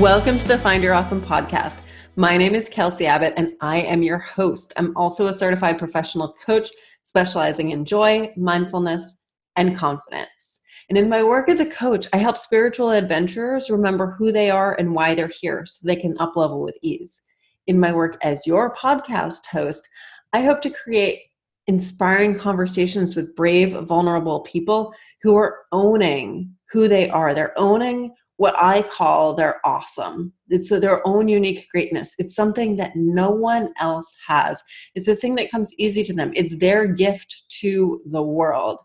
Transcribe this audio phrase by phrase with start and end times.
[0.00, 1.78] Welcome to the Find Your Awesome podcast.
[2.16, 4.74] My name is Kelsey Abbott, and I am your host.
[4.76, 6.68] I'm also a certified professional coach
[7.02, 9.16] specializing in joy, mindfulness,
[9.56, 10.60] and confidence.
[10.90, 14.74] And in my work as a coach, I help spiritual adventurers remember who they are
[14.74, 17.22] and why they're here so they can uplevel with ease.
[17.66, 19.88] In my work as your podcast host,
[20.34, 21.22] I hope to create
[21.68, 24.92] inspiring conversations with brave, vulnerable people
[25.22, 27.34] who are owning who they are.
[27.34, 30.32] They're owning what I call their awesome.
[30.48, 32.14] It's their own unique greatness.
[32.18, 34.62] It's something that no one else has.
[34.94, 36.32] It's the thing that comes easy to them.
[36.34, 38.80] It's their gift to the world.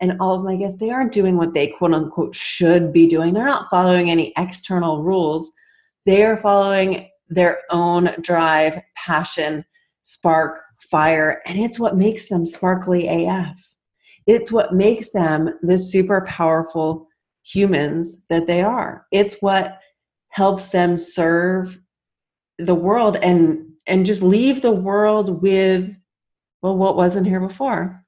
[0.00, 3.32] And all of my guests, they aren't doing what they quote unquote should be doing.
[3.32, 5.52] They're not following any external rules.
[6.06, 9.64] They are following their own drive, passion,
[10.02, 13.56] spark, fire, and it's what makes them sparkly AF.
[14.26, 17.08] It's what makes them the super powerful
[17.42, 19.06] humans that they are.
[19.10, 19.78] It's what
[20.28, 21.80] helps them serve
[22.58, 25.96] the world and and just leave the world with
[26.62, 28.02] well what wasn't here before.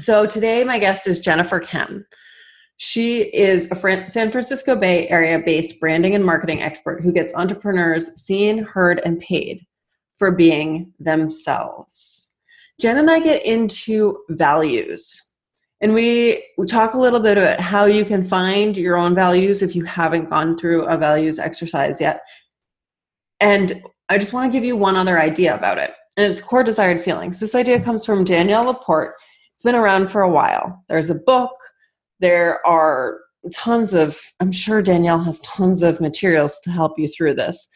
[0.00, 2.06] So today my guest is Jennifer Kem.
[2.78, 8.20] She is a San Francisco Bay Area based branding and marketing expert who gets entrepreneurs
[8.20, 9.64] seen, heard, and paid
[10.18, 12.34] for being themselves.
[12.80, 15.31] Jen and I get into values
[15.82, 19.62] and we, we talk a little bit about how you can find your own values
[19.62, 22.20] if you haven't gone through a values exercise yet.
[23.40, 23.72] And
[24.08, 25.92] I just want to give you one other idea about it.
[26.16, 27.40] And it's core desired feelings.
[27.40, 29.14] This idea comes from Danielle Laporte.
[29.56, 30.84] It's been around for a while.
[30.88, 31.50] There's a book,
[32.20, 33.18] there are
[33.52, 37.68] tons of, I'm sure Danielle has tons of materials to help you through this.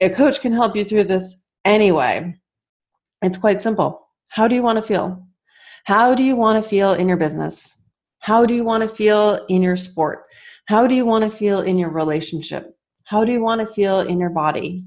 [0.00, 2.34] A coach can help you through this anyway.
[3.22, 4.08] It's quite simple.
[4.28, 5.25] How do you want to feel?
[5.86, 7.80] How do you want to feel in your business?
[8.18, 10.24] How do you want to feel in your sport?
[10.66, 12.76] How do you want to feel in your relationship?
[13.04, 14.84] How do you want to feel in your body?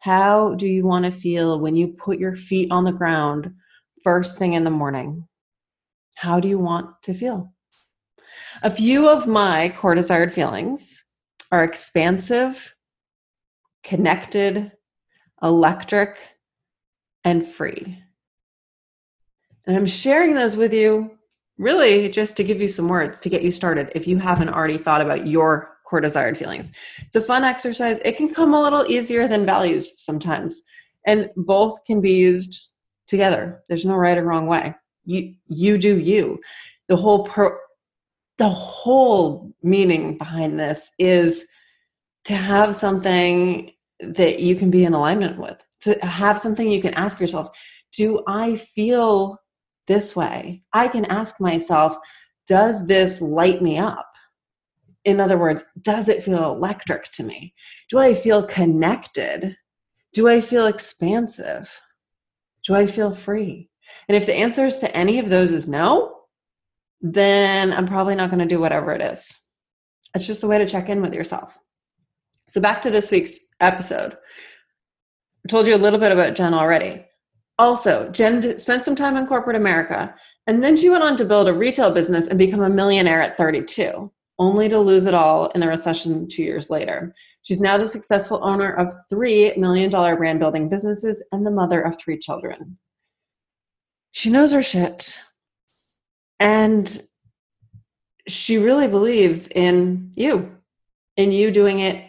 [0.00, 3.52] How do you want to feel when you put your feet on the ground
[4.02, 5.28] first thing in the morning?
[6.16, 7.52] How do you want to feel?
[8.64, 11.00] A few of my core desired feelings
[11.52, 12.74] are expansive,
[13.84, 14.72] connected,
[15.40, 16.18] electric,
[17.22, 18.01] and free.
[19.66, 21.18] And I'm sharing those with you
[21.58, 24.78] really just to give you some words to get you started if you haven't already
[24.78, 26.72] thought about your core desired feelings.
[27.00, 28.00] It's a fun exercise.
[28.04, 30.62] It can come a little easier than values sometimes.
[31.06, 32.72] And both can be used
[33.06, 33.62] together.
[33.68, 34.74] There's no right or wrong way.
[35.04, 36.40] You you do you.
[36.88, 37.50] The whole pro
[38.38, 41.46] the whole meaning behind this is
[42.24, 45.62] to have something that you can be in alignment with.
[45.82, 47.50] To have something you can ask yourself,
[47.92, 49.38] do I feel
[49.92, 50.62] this way.
[50.72, 51.96] I can ask myself,
[52.46, 54.08] does this light me up?
[55.04, 57.52] In other words, does it feel electric to me?
[57.90, 59.54] Do I feel connected?
[60.14, 61.70] Do I feel expansive?
[62.64, 63.68] Do I feel free?
[64.08, 66.20] And if the answers to any of those is no,
[67.02, 69.40] then I'm probably not going to do whatever it is.
[70.14, 71.58] It's just a way to check in with yourself.
[72.48, 74.12] So, back to this week's episode.
[74.12, 77.04] I told you a little bit about Jen already.
[77.58, 80.14] Also, Jen spent some time in corporate America,
[80.46, 83.36] and then she went on to build a retail business and become a millionaire at
[83.36, 87.12] 32, only to lose it all in the recession two years later.
[87.42, 91.80] She's now the successful owner of three million dollar brand building businesses and the mother
[91.80, 92.78] of three children.
[94.12, 95.18] She knows her shit.
[96.38, 97.00] And
[98.28, 100.56] she really believes in you,
[101.16, 102.04] in you doing it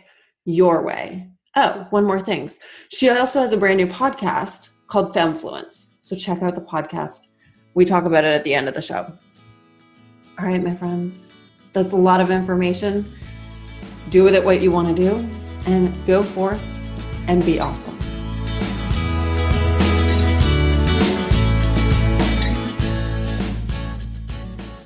[0.45, 1.29] your way.
[1.55, 2.49] Oh, one more thing.
[2.89, 5.95] She also has a brand new podcast called Femfluence.
[6.01, 7.27] So check out the podcast.
[7.73, 9.11] We talk about it at the end of the show.
[10.39, 11.37] All right, my friends,
[11.71, 13.05] that's a lot of information.
[14.09, 15.29] Do with it what you want to do
[15.65, 16.61] and go forth
[17.27, 17.97] and be awesome.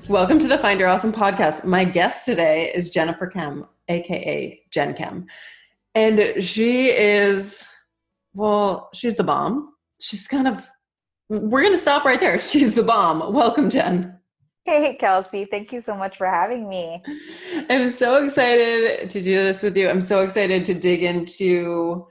[0.08, 1.66] Welcome to the Find Your Awesome podcast.
[1.66, 5.26] My guest today is Jennifer Kem, aka Jen Kem.
[5.96, 7.66] And she is,
[8.34, 10.70] well, she's the bomb she's kind of
[11.30, 12.40] we're going to stop right there.
[12.40, 13.34] She's the bomb.
[13.34, 14.18] Welcome, Jen.
[14.64, 15.46] Hey, Kelsey.
[15.46, 17.02] Thank you so much for having me.
[17.70, 19.90] I'm so excited to do this with you.
[19.90, 22.08] I'm so excited to dig into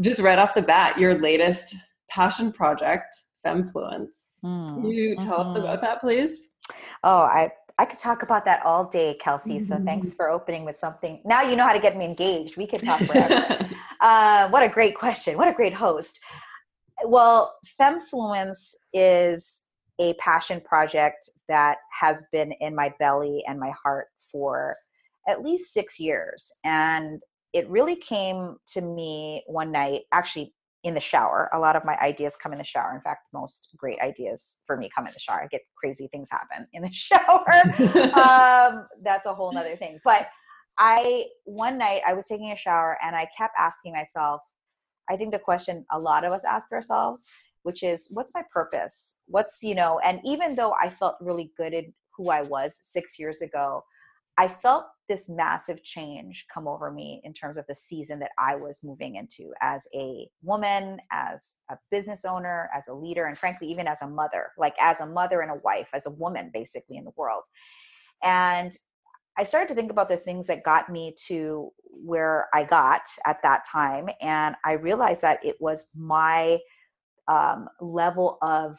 [0.00, 1.74] just right off the bat your latest
[2.10, 4.40] passion project, Femfluence.
[4.44, 5.50] Mm, Can you tell mm-hmm.
[5.50, 6.50] us about that, please?
[7.02, 9.58] Oh, I I could talk about that all day, Kelsey.
[9.58, 9.84] So mm-hmm.
[9.84, 11.20] thanks for opening with something.
[11.24, 12.56] Now you know how to get me engaged.
[12.56, 13.68] We could talk forever.
[14.00, 15.36] uh, what a great question.
[15.36, 16.20] What a great host.
[17.04, 19.62] Well, Femfluence is
[20.00, 24.76] a passion project that has been in my belly and my heart for
[25.28, 26.52] at least six years.
[26.64, 27.20] And
[27.52, 31.48] it really came to me one night, actually in the shower.
[31.54, 32.94] A lot of my ideas come in the shower.
[32.94, 35.42] In fact, most great ideas for me come in the shower.
[35.42, 37.44] I get crazy things happen in the shower.
[38.18, 39.98] um, that's a whole nother thing.
[40.04, 40.28] But
[40.78, 44.42] I, one night, I was taking a shower and I kept asking myself,
[45.10, 47.24] I think the question a lot of us ask ourselves,
[47.62, 49.20] which is, what's my purpose?
[49.26, 51.84] What's, you know, and even though I felt really good at
[52.16, 53.84] who I was six years ago,
[54.36, 58.56] I felt this massive change come over me in terms of the season that I
[58.56, 63.68] was moving into as a woman, as a business owner, as a leader, and frankly,
[63.68, 66.96] even as a mother, like as a mother and a wife, as a woman basically
[66.96, 67.42] in the world.
[68.22, 68.76] And
[69.36, 73.42] I started to think about the things that got me to where I got at
[73.42, 74.08] that time.
[74.20, 76.58] And I realized that it was my
[77.28, 78.78] um, level of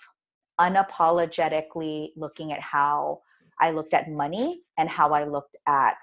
[0.60, 3.22] unapologetically looking at how
[3.60, 5.98] I looked at money and how I looked at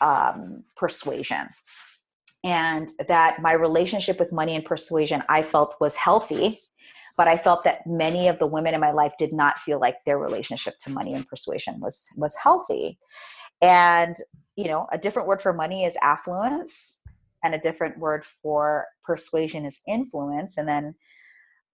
[0.00, 1.48] um, persuasion.
[2.42, 6.58] And that my relationship with money and persuasion I felt was healthy,
[7.16, 9.96] but I felt that many of the women in my life did not feel like
[10.06, 12.98] their relationship to money and persuasion was was healthy.
[13.62, 14.16] And
[14.56, 17.00] you know, a different word for money is affluence,
[17.42, 20.58] and a different word for persuasion is influence.
[20.58, 20.94] And then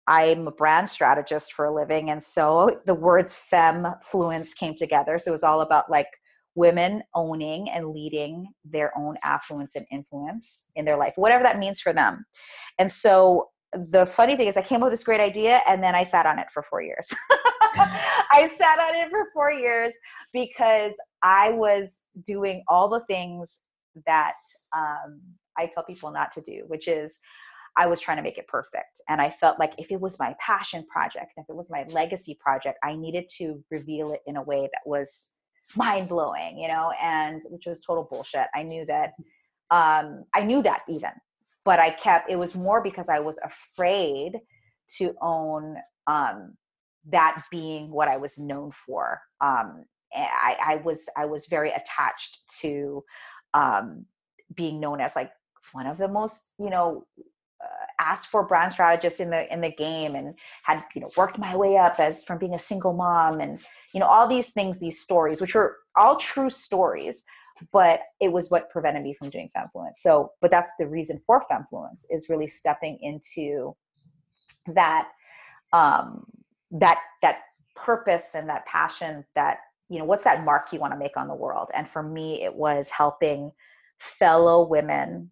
[0.07, 2.11] I'm a brand strategist for a living.
[2.11, 5.19] And so the words fem fluence came together.
[5.19, 6.07] So it was all about like
[6.55, 11.81] women owning and leading their own affluence and influence in their life, whatever that means
[11.81, 12.25] for them.
[12.79, 15.95] And so the funny thing is, I came up with this great idea and then
[15.95, 17.09] I sat on it for four years.
[17.77, 19.93] I sat on it for four years
[20.33, 23.59] because I was doing all the things
[24.07, 24.35] that
[24.77, 25.21] um,
[25.59, 27.19] I tell people not to do, which is
[27.77, 29.01] I was trying to make it perfect.
[29.09, 32.39] And I felt like if it was my passion project, if it was my legacy
[32.41, 35.33] project, I needed to reveal it in a way that was
[35.75, 38.47] mind blowing, you know, and which was total bullshit.
[38.55, 39.13] I knew that,
[39.71, 41.11] um, I knew that even,
[41.67, 44.39] but I kept, it was more because I was afraid
[44.99, 45.77] to own
[46.07, 46.55] um,
[47.11, 49.21] that being what I was known for.
[49.41, 49.85] Um,
[50.15, 53.03] I, I was, I was very attached to
[53.53, 54.07] um,
[54.55, 55.33] being known as like
[55.73, 57.05] one of the most, you know,
[57.61, 61.39] uh, asked for brand strategists in the in the game and had you know worked
[61.39, 63.59] my way up as from being a single mom and
[63.95, 67.25] you know all these things these stories which were all true stories
[67.73, 71.43] but it was what prevented me from doing femfluence so but that's the reason for
[71.51, 73.75] femfluence is really stepping into
[74.67, 75.09] that
[75.73, 76.25] um
[76.71, 77.41] that that
[77.75, 79.59] purpose and that passion that
[79.89, 82.43] you know what's that mark you want to make on the world and for me
[82.43, 83.51] it was helping
[83.99, 85.31] fellow women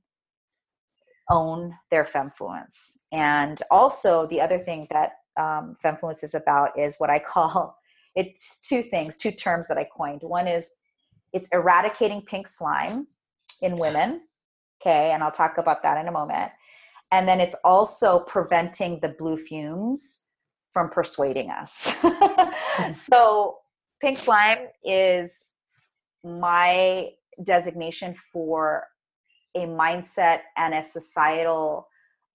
[1.31, 2.99] own their femfluence.
[3.13, 7.77] And also, the other thing that um, femfluence is about is what I call
[8.15, 10.21] it's two things, two terms that I coined.
[10.23, 10.75] One is
[11.35, 13.09] it's eradicating pink slime
[13.61, 14.23] in women.
[14.81, 16.53] Okay, and I'll talk about that in a moment.
[17.13, 20.29] And then it's also preventing the blue fumes
[20.73, 21.93] from persuading us.
[22.93, 23.59] so,
[24.01, 25.49] pink slime is
[26.25, 27.11] my
[27.43, 28.85] designation for
[29.55, 31.89] a mindset and a societal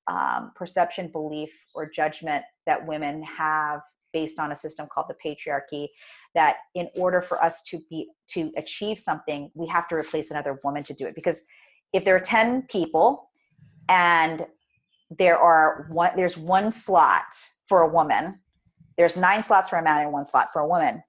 [0.07, 3.81] um, perception, belief, or judgment that women have
[4.14, 5.88] based on a system called the patriarchy
[6.36, 10.60] that in order for us to be to achieve something we have to replace another
[10.63, 11.16] woman to do it.
[11.16, 11.44] Because
[11.94, 13.30] if there are 10 people
[13.88, 14.46] and
[15.18, 17.25] there are one there's one slot
[17.68, 18.39] for a woman
[18.98, 21.04] there's nine slots for a man and one slot for a woman.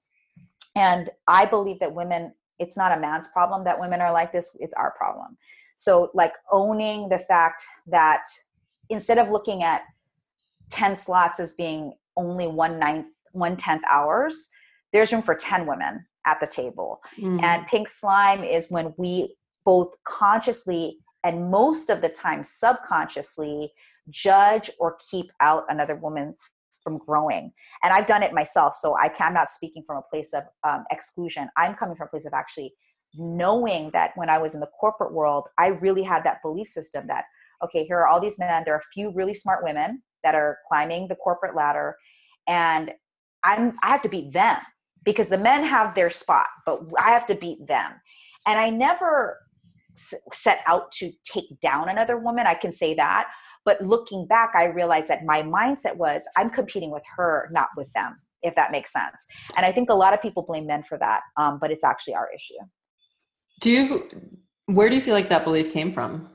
[0.77, 4.57] And i believe that women it's not a man's problem that women are like this
[4.61, 5.37] it's our problem.
[5.81, 8.25] So, like owning the fact that
[8.91, 9.81] instead of looking at
[10.69, 14.51] 10 slots as being only one ninth, one tenth hours,
[14.93, 17.01] there's room for 10 women at the table.
[17.19, 17.43] Mm.
[17.43, 23.73] And pink slime is when we both consciously and most of the time subconsciously
[24.09, 26.35] judge or keep out another woman
[26.83, 27.53] from growing.
[27.83, 28.75] And I've done it myself.
[28.75, 31.49] So I am not speaking from a place of um, exclusion.
[31.57, 32.73] I'm coming from a place of actually
[33.15, 37.07] knowing that when I was in the corporate world, I really had that belief system
[37.09, 37.25] that,
[37.63, 40.59] okay, here are all these men, there are a few really smart women that are
[40.69, 41.97] climbing the corporate ladder,
[42.49, 42.91] and
[43.45, 44.59] I'm I have to beat them
[45.05, 47.93] because the men have their spot, but I have to beat them.
[48.47, 49.39] And I never
[50.33, 53.29] set out to take down another woman, I can say that.
[53.65, 57.93] But looking back, I realized that my mindset was I'm competing with her, not with
[57.93, 59.27] them, if that makes sense.
[59.57, 62.15] And I think a lot of people blame men for that, um, but it's actually
[62.15, 62.55] our issue.
[63.61, 64.09] Do you,
[64.67, 66.31] where do you feel like that belief came from?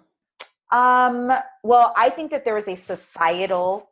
[0.71, 1.31] Um,
[1.63, 3.89] well, I think that there is a societal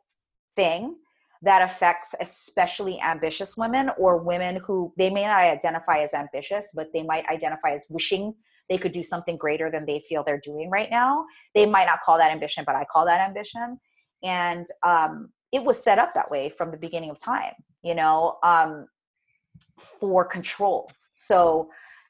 [0.56, 0.96] thing
[1.42, 6.88] that affects especially ambitious women or women who they may not identify as ambitious, but
[6.92, 8.34] they might identify as wishing
[8.70, 11.26] they could do something greater than they feel they're doing right now.
[11.54, 13.78] They might not call that ambition, but I call that ambition.
[14.22, 17.52] And um, it was set up that way from the beginning of time,
[17.82, 18.86] you know, um,
[19.78, 20.90] for control.
[21.12, 21.68] So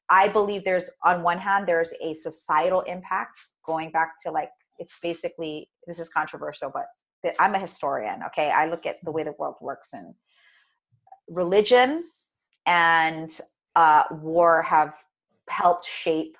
[0.08, 4.96] I believe there's, on one hand, there's a societal impact going back to like, it's
[5.02, 6.86] basically, this is controversial, but
[7.38, 8.50] I'm a historian, okay?
[8.50, 10.14] I look at the way the world works and
[11.28, 12.04] religion
[12.66, 13.30] and
[13.76, 14.94] uh, war have
[15.48, 16.36] helped shape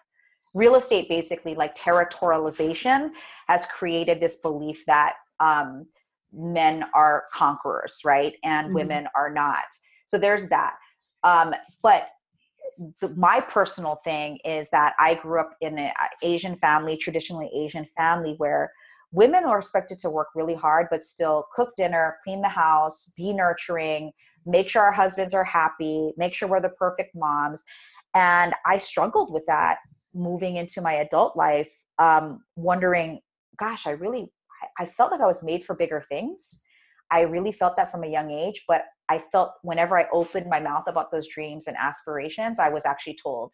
[0.54, 3.10] real estate basically like territorialization
[3.48, 5.86] has created this belief that um,
[6.32, 8.76] men are conquerors right and mm-hmm.
[8.76, 9.64] women are not
[10.06, 10.74] so there's that
[11.22, 12.08] um, but
[13.00, 17.86] the, my personal thing is that i grew up in an asian family traditionally asian
[17.96, 18.72] family where
[19.12, 23.32] women are expected to work really hard but still cook dinner clean the house be
[23.32, 24.10] nurturing
[24.46, 27.64] make sure our husbands are happy make sure we're the perfect moms.
[28.14, 29.78] And i struggled with that
[30.14, 33.20] moving into my adult life um, wondering
[33.56, 34.30] gosh i really
[34.78, 36.63] I felt like i was made for bigger things
[37.10, 40.60] i really felt that from a young age but i felt whenever i opened my
[40.60, 43.52] mouth about those dreams and aspirations i was actually told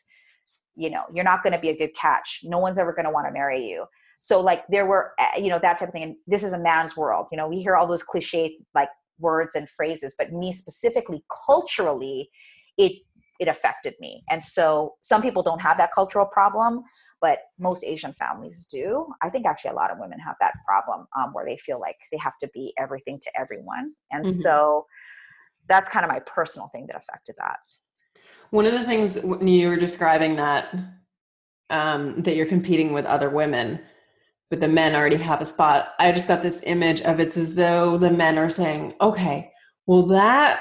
[0.76, 2.40] you know you're not going to be a good catch.
[2.42, 3.84] No one's ever going to want to marry you.
[4.20, 6.58] So like there were eh, you know that type of thing and this is a
[6.58, 8.88] man's world you know we hear all those cliche like
[9.18, 12.28] words and phrases but me specifically culturally
[12.76, 12.92] it
[13.40, 16.82] it affected me and so some people don't have that cultural problem
[17.20, 21.06] but most asian families do i think actually a lot of women have that problem
[21.18, 24.40] um, where they feel like they have to be everything to everyone and mm-hmm.
[24.40, 24.86] so
[25.68, 27.58] that's kind of my personal thing that affected that
[28.50, 30.74] one of the things when you were describing that
[31.70, 33.80] um, that you're competing with other women
[34.50, 35.90] but the men already have a spot.
[35.98, 39.52] I just got this image of it's as though the men are saying, okay,
[39.86, 40.60] well that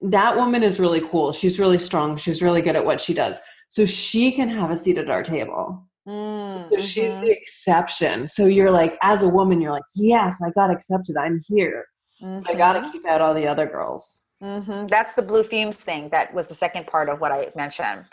[0.00, 1.32] that woman is really cool.
[1.32, 2.16] She's really strong.
[2.16, 3.38] She's really good at what she does.
[3.68, 5.82] So she can have a seat at our table.
[6.06, 7.24] Mm, so she's mm-hmm.
[7.24, 8.28] the exception.
[8.28, 11.16] So you're like, as a woman, you're like, yes, I got accepted.
[11.16, 11.84] I'm here.
[12.22, 12.46] Mm-hmm.
[12.48, 14.24] I got to keep out all the other girls.
[14.42, 14.86] Mm-hmm.
[14.86, 16.08] That's the blue fumes thing.
[16.10, 18.04] That was the second part of what I mentioned.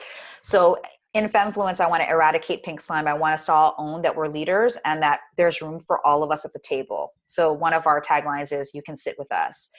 [0.42, 0.80] So
[1.14, 3.08] in Femfluence, I want to eradicate pink slime.
[3.08, 6.24] I want us to all own that we're leaders and that there's room for all
[6.24, 7.14] of us at the table.
[7.28, 9.70] So one of our taglines is "You can sit with us."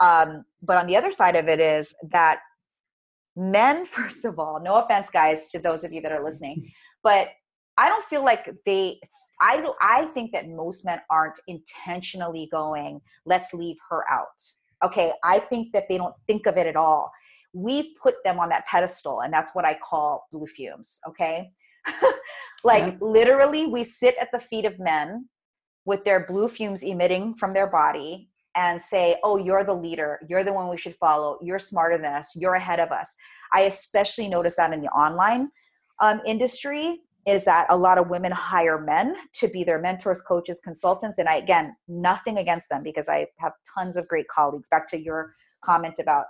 [0.00, 2.40] Um, but on the other side of it is that
[3.36, 6.70] men, first of all, no offense, guys, to those of you that are listening,
[7.02, 7.28] but
[7.76, 9.00] I don't feel like they.
[9.42, 13.00] I do, I think that most men aren't intentionally going.
[13.24, 14.26] Let's leave her out.
[14.84, 17.10] Okay, I think that they don't think of it at all
[17.52, 21.50] we've put them on that pedestal and that's what i call blue fumes okay
[22.64, 22.98] like yeah.
[23.00, 25.28] literally we sit at the feet of men
[25.84, 30.20] with their blue fumes emitting from their body and say oh you're the leader.
[30.28, 31.38] You're the one we should follow.
[31.42, 32.32] You're smarter than us.
[32.34, 33.14] You're ahead of us.
[33.52, 35.50] I especially notice that in the online
[36.00, 40.58] um, industry is that a lot of women hire men to be their mentors coaches
[40.64, 44.68] consultants and i again nothing against them because i have tons of great colleagues.
[44.70, 46.24] Back to your comment about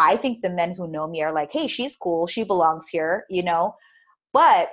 [0.00, 2.26] I think the men who know me are like, hey, she's cool.
[2.26, 3.74] She belongs here, you know?
[4.32, 4.70] But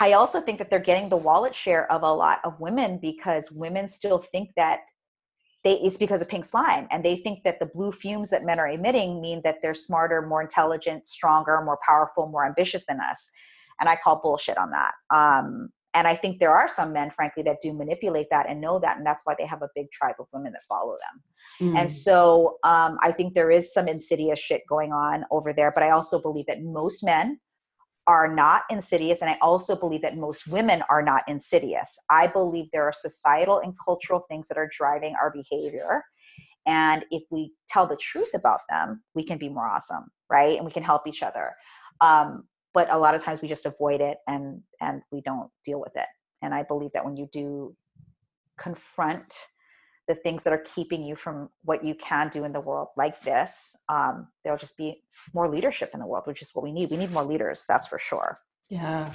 [0.00, 3.52] I also think that they're getting the wallet share of a lot of women because
[3.52, 4.80] women still think that
[5.64, 8.58] they, it's because of pink slime and they think that the blue fumes that men
[8.58, 13.30] are emitting mean that they're smarter more intelligent stronger more powerful more ambitious than us
[13.80, 17.42] and i call bullshit on that um, and i think there are some men frankly
[17.42, 20.16] that do manipulate that and know that and that's why they have a big tribe
[20.18, 21.22] of women that follow them
[21.60, 21.78] Mm.
[21.78, 25.70] And so um, I think there is some insidious shit going on over there.
[25.72, 27.38] But I also believe that most men
[28.06, 29.22] are not insidious.
[29.22, 31.98] And I also believe that most women are not insidious.
[32.10, 36.04] I believe there are societal and cultural things that are driving our behavior.
[36.66, 40.56] And if we tell the truth about them, we can be more awesome, right?
[40.56, 41.52] And we can help each other.
[42.00, 45.80] Um, but a lot of times we just avoid it and and we don't deal
[45.80, 46.08] with it.
[46.42, 47.74] And I believe that when you do
[48.58, 49.34] confront
[50.06, 53.20] the things that are keeping you from what you can do in the world like
[53.22, 56.90] this um, there'll just be more leadership in the world which is what we need.
[56.90, 58.38] We need more leaders that's for sure.
[58.68, 59.12] Yeah.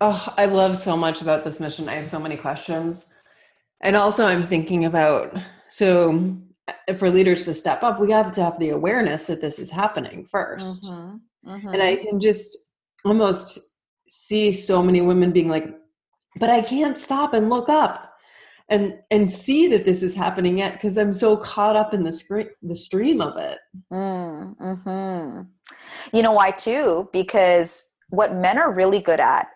[0.00, 1.88] Oh i love so much about this mission.
[1.88, 3.12] I have so many questions.
[3.80, 5.36] And also i'm thinking about
[5.68, 6.38] so
[6.96, 10.26] for leaders to step up we have to have the awareness that this is happening
[10.32, 11.50] 1st mm-hmm.
[11.50, 11.68] mm-hmm.
[11.68, 12.56] and i can just
[13.04, 13.58] almost
[14.08, 15.76] see so many women being like
[16.36, 18.13] but i can't stop and look up
[18.70, 22.12] and and see that this is happening yet because i'm so caught up in the
[22.12, 23.58] screen the stream of it.
[23.92, 25.40] Mm, hmm
[26.12, 27.08] you know why too?
[27.12, 29.48] Because what men are really good at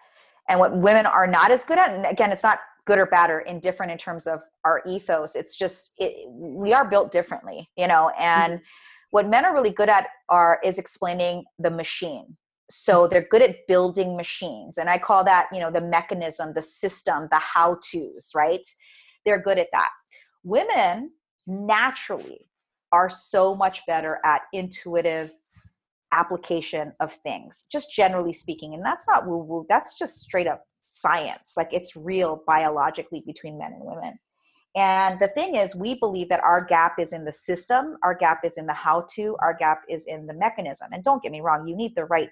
[0.49, 3.31] and what women are not as good at and again it's not good or bad
[3.31, 7.87] or indifferent in terms of our ethos it's just it, we are built differently you
[7.87, 8.63] know and mm-hmm.
[9.11, 12.37] what men are really good at are is explaining the machine.
[12.71, 16.63] So they're good at building machines and i call that you know the mechanism the
[16.63, 18.67] system the how to's right
[19.25, 19.91] they're good at that.
[20.45, 21.11] Women
[21.47, 22.47] naturally
[22.93, 25.31] are so much better at intuitive
[26.13, 30.63] application of things just generally speaking and that's not woo woo that's just straight up
[30.89, 34.19] science like it's real biologically between men and women.
[34.77, 38.41] And the thing is we believe that our gap is in the system our gap
[38.45, 41.41] is in the how to our gap is in the mechanism and don't get me
[41.41, 42.31] wrong you need the right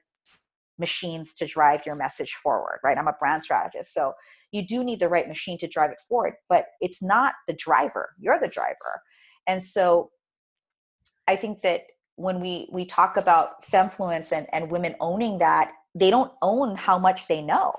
[0.78, 2.98] machines to drive your message forward right?
[2.98, 4.12] I'm a brand strategist so
[4.52, 8.10] you do need the right machine to drive it forward but it's not the driver
[8.18, 9.02] you're the driver.
[9.46, 10.10] And so
[11.28, 11.82] i think that
[12.16, 16.98] when we we talk about femfluence and, and women owning that they don't own how
[16.98, 17.72] much they know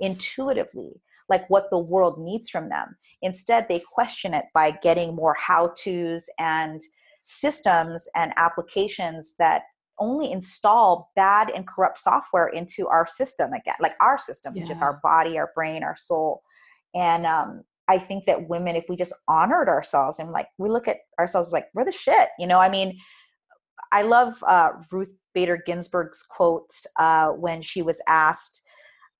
[0.00, 2.96] intuitively like what the world needs from them.
[3.22, 6.80] Instead they question it by getting more how to's and
[7.24, 9.62] systems and applications that
[9.98, 14.62] only install bad and corrupt software into our system again like our system yeah.
[14.62, 16.42] which is our body our brain our soul
[16.94, 20.88] and um, i think that women if we just honored ourselves and like we look
[20.88, 22.98] at ourselves like we're the shit you know i mean
[23.92, 28.62] I love uh, Ruth Bader Ginsburg's quote uh, when she was asked,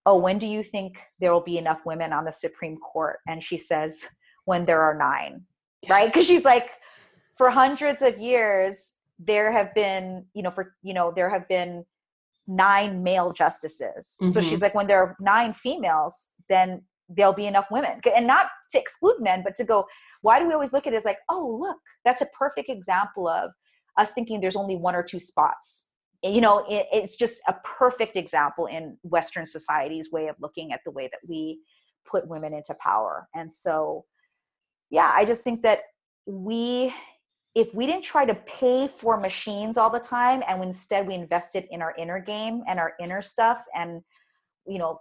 [0.05, 3.43] "Oh, when do you think there will be enough women on the Supreme Court?" And
[3.43, 4.05] she says,
[4.45, 5.43] "When there are nine.
[5.83, 5.91] Yes.
[5.91, 6.07] right?
[6.09, 6.71] Because she's like,
[7.37, 11.85] for hundreds of years there have been, you know, for you know there have been
[12.47, 14.17] nine male justices.
[14.21, 14.31] Mm-hmm.
[14.31, 18.47] So she's like, when there are nine females, then there'll be enough women, and not
[18.73, 19.87] to exclude men, but to go.
[20.23, 23.29] Why do we always look at it as like, oh, look, that's a perfect example
[23.29, 23.51] of
[23.97, 25.93] us thinking there's only one or two spots
[26.23, 30.81] you know it, it's just a perfect example in western society's way of looking at
[30.85, 31.61] the way that we
[32.11, 34.05] put women into power and so
[34.91, 35.81] yeah i just think that
[36.27, 36.93] we
[37.57, 41.65] if we didn't try to pay for machines all the time and instead we invested
[41.71, 44.03] in our inner game and our inner stuff and
[44.67, 45.01] you know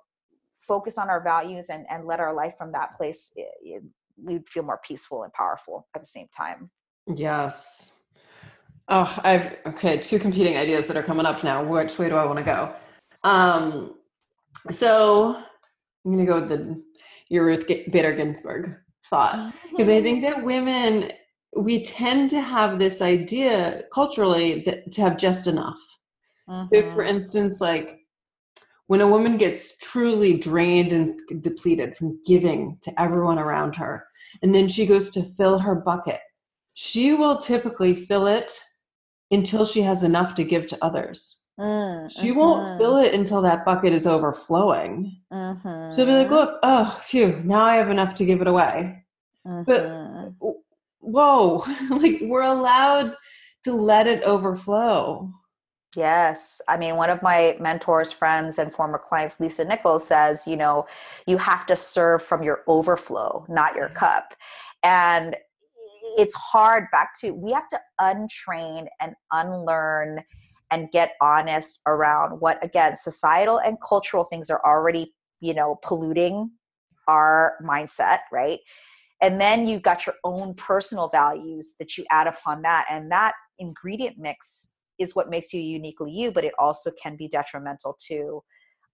[0.62, 3.84] focus on our values and, and let our life from that place it, it,
[4.18, 6.72] we'd feel more peaceful and powerful at the same time
[7.16, 7.92] yes
[8.88, 11.64] Oh, I've okay, two competing ideas that are coming up now.
[11.64, 12.76] Which way do I want to go?
[13.24, 13.96] Um,
[14.70, 15.38] so
[16.06, 16.84] I'm gonna go with the
[17.28, 18.76] your Ruth Bader Ginsburg
[19.10, 21.12] thought because I think that women
[21.56, 25.80] we tend to have this idea culturally that to have just enough.
[26.48, 26.62] Uh-huh.
[26.62, 27.16] So, for mm-hmm.
[27.16, 28.00] instance, like
[28.88, 34.06] when a woman gets truly drained and depleted from giving to everyone around her,
[34.42, 36.20] and then she goes to fill her bucket,
[36.74, 38.52] she will typically fill it
[39.32, 41.44] until she has enough to give to others.
[41.60, 45.22] Mm, she won't fill it until that bucket is overflowing.
[45.32, 45.96] Uh-huh.
[45.96, 49.06] She'll be like, look, oh, phew, now I have enough to give it away.
[49.46, 49.86] But
[51.06, 53.16] whoa, like we're allowed
[53.64, 55.32] to let it overflow.
[55.96, 56.62] Yes.
[56.68, 60.86] I mean, one of my mentors, friends, and former clients, Lisa Nichols, says, you know,
[61.26, 63.96] you have to serve from your overflow, not your mm-hmm.
[63.96, 64.34] cup.
[64.84, 65.38] And
[66.18, 70.24] it's hard back to we have to untrain and unlearn
[70.72, 76.50] and get honest around what again societal and cultural things are already you know polluting
[77.08, 78.60] our mindset right
[79.22, 82.86] and then you've got your own personal values that you add upon that.
[82.90, 87.28] And that ingredient mix is what makes you uniquely you but it also can be
[87.28, 88.42] detrimental to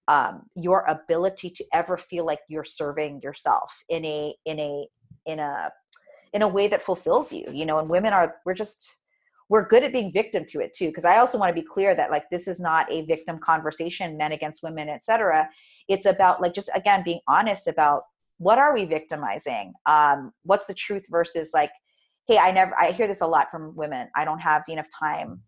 [0.08, 4.88] um, your ability to ever feel like you're serving yourself in a in a
[5.26, 5.70] in a
[6.34, 8.96] in a way that fulfills you you know and women are we're just
[9.50, 10.88] we're good at being victim to it too.
[10.88, 14.18] Because i also want to be clear that like this is not a victim conversation
[14.18, 15.48] men against women etc
[15.88, 18.04] it's about like just again being honest about
[18.42, 19.74] what are we victimizing?
[19.86, 21.72] Um what's the truth versus like
[22.28, 24.08] hey i never i hear this a lot from women.
[24.16, 25.42] I don't have enough time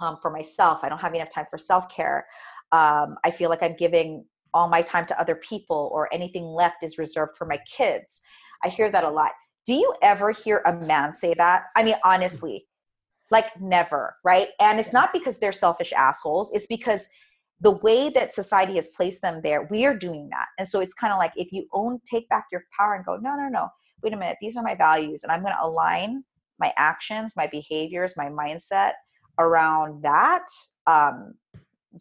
[0.00, 0.80] um, for myself.
[0.82, 2.26] I don't have enough time for self-care.
[2.72, 6.82] Um, i feel like i'm giving all my time to other people or anything left
[6.82, 8.20] is reserved for my kids.
[8.62, 9.32] I hear that a lot.
[9.66, 11.64] Do you ever hear a man say that?
[11.76, 12.66] I mean, honestly,
[13.30, 14.48] like never, right?
[14.60, 17.06] And it's not because they're selfish assholes, it's because
[17.62, 20.46] the way that society has placed them there, we are doing that.
[20.58, 23.16] And so it's kind of like if you own, take back your power and go,
[23.16, 23.68] no, no, no,
[24.02, 26.24] wait a minute, these are my values, and I'm going to align
[26.58, 28.92] my actions, my behaviors, my mindset
[29.38, 30.46] around that.
[30.86, 31.34] Um,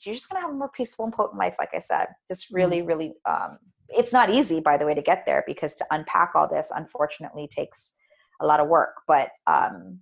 [0.03, 2.07] you're just going to have a more peaceful and potent life, like I said.
[2.29, 2.87] Just really, mm-hmm.
[2.87, 3.57] really um,
[3.93, 7.47] it's not easy by the way to get there because to unpack all this unfortunately
[7.47, 7.93] takes
[8.39, 9.99] a lot of work but um,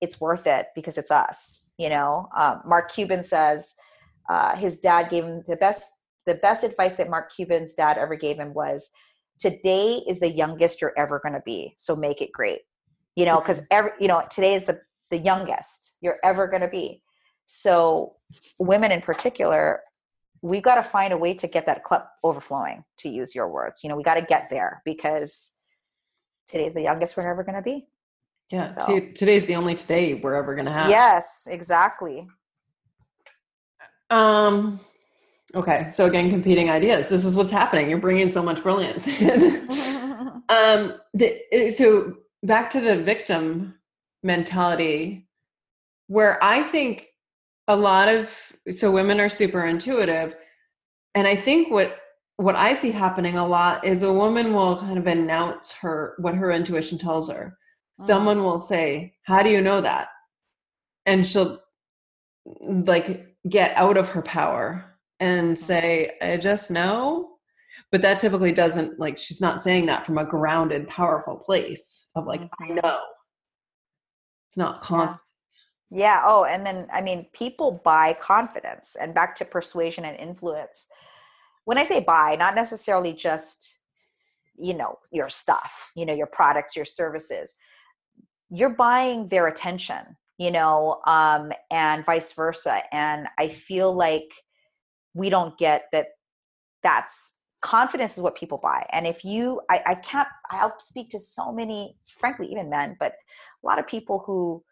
[0.00, 3.74] it's worth it because it's us you know um, mark cuban says
[4.28, 5.90] uh, his dad gave him the best
[6.26, 8.90] the best advice that mark cuban's dad ever gave him was
[9.38, 12.60] today is the youngest you're ever going to be so make it great.
[13.16, 16.68] You know because every you know today is the the youngest you're ever going to
[16.68, 17.02] be.
[17.46, 18.16] So
[18.58, 19.80] women in particular
[20.42, 23.80] we've got to find a way to get that cup overflowing to use your words.
[23.82, 25.52] You know we got to get there because
[26.48, 27.86] today's the youngest we're ever going to be.
[28.50, 28.86] Yeah so.
[28.86, 30.90] t- today's the only today we're ever going to have.
[30.90, 32.26] Yes exactly
[34.14, 34.78] um
[35.54, 37.08] okay so again competing ideas.
[37.08, 37.88] This is what's happening.
[37.88, 39.06] You're bringing so much brilliance
[40.48, 43.74] um the, so back to the victim
[44.22, 45.28] mentality
[46.08, 47.08] where i think
[47.68, 48.30] a lot of
[48.70, 50.34] so women are super intuitive
[51.14, 51.98] and i think what
[52.36, 56.34] what i see happening a lot is a woman will kind of announce her what
[56.34, 57.56] her intuition tells her.
[58.00, 58.06] Mm.
[58.06, 60.08] someone will say how do you know that?
[61.06, 61.60] And she'll
[62.70, 65.64] like get out of her power and mm-hmm.
[65.64, 67.30] say i just know
[67.90, 72.26] but that typically doesn't like she's not saying that from a grounded powerful place of
[72.26, 72.76] like i mm-hmm.
[72.76, 73.00] know
[74.48, 75.20] it's not confident
[75.94, 76.22] yeah.
[76.26, 80.88] Oh, and then I mean, people buy confidence and back to persuasion and influence.
[81.66, 83.78] When I say buy, not necessarily just,
[84.58, 87.54] you know, your stuff, you know, your products, your services.
[88.50, 92.82] You're buying their attention, you know, um, and vice versa.
[92.92, 94.28] And I feel like
[95.14, 96.08] we don't get that
[96.82, 98.86] that's confidence is what people buy.
[98.92, 103.12] And if you, I, I can't, I'll speak to so many, frankly, even men, but
[103.62, 104.62] a lot of people who,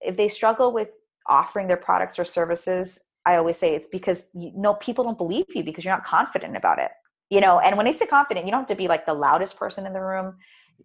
[0.00, 0.92] if they struggle with
[1.28, 5.44] offering their products or services i always say it's because you know people don't believe
[5.54, 6.90] you because you're not confident about it
[7.30, 9.58] you know and when i say confident you don't have to be like the loudest
[9.58, 10.36] person in the room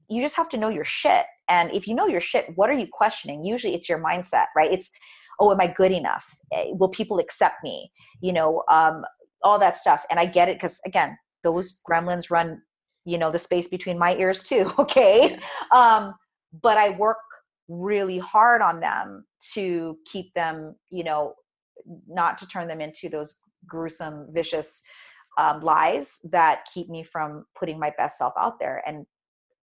[0.10, 1.26] you just have to know your shit.
[1.50, 3.46] And if you know your shit what are you questioning?
[3.46, 4.72] Usually it's your mindset right?
[4.72, 4.90] It's
[5.40, 6.26] oh am i good enough?
[6.54, 7.92] Eh, will people accept me?
[8.22, 9.04] You know um,
[9.42, 10.06] all that stuff.
[10.10, 12.62] And i get it because again those gremlins run
[13.06, 15.38] you know the space between my ears too okay?
[15.72, 16.14] Um,
[16.62, 17.18] but i work
[17.70, 21.34] really hard on them to keep them you know
[22.08, 23.36] not to turn them into those
[23.68, 24.82] gruesome vicious
[25.38, 28.84] um, lies that keep me from putting my best self out there.
[28.86, 29.06] And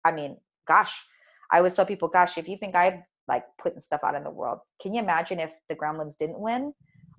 [0.05, 0.37] i mean
[0.67, 0.93] gosh
[1.53, 4.31] i always tell people gosh if you think i like putting stuff out in the
[4.31, 6.73] world can you imagine if the gremlins didn't win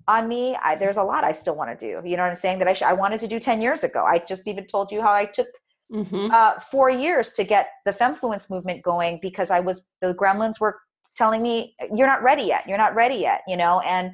[0.08, 0.56] on me?
[0.62, 2.08] I, there's a lot i still want to do.
[2.08, 2.58] You know what i'm saying?
[2.58, 4.04] That I, sh- I wanted to do 10 years ago.
[4.04, 5.48] I just even told you how i took
[5.92, 6.30] mm-hmm.
[6.30, 10.78] uh, four years to get the femfluence movement going because I was the gremlins were
[11.16, 12.66] telling me you're not ready yet.
[12.66, 13.80] You're not ready yet you know?
[13.80, 14.12] And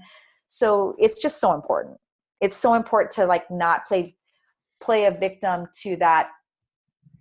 [0.48, 1.98] so it's just so important.
[2.40, 4.16] It's so important to like not play
[4.80, 6.30] play a victim to that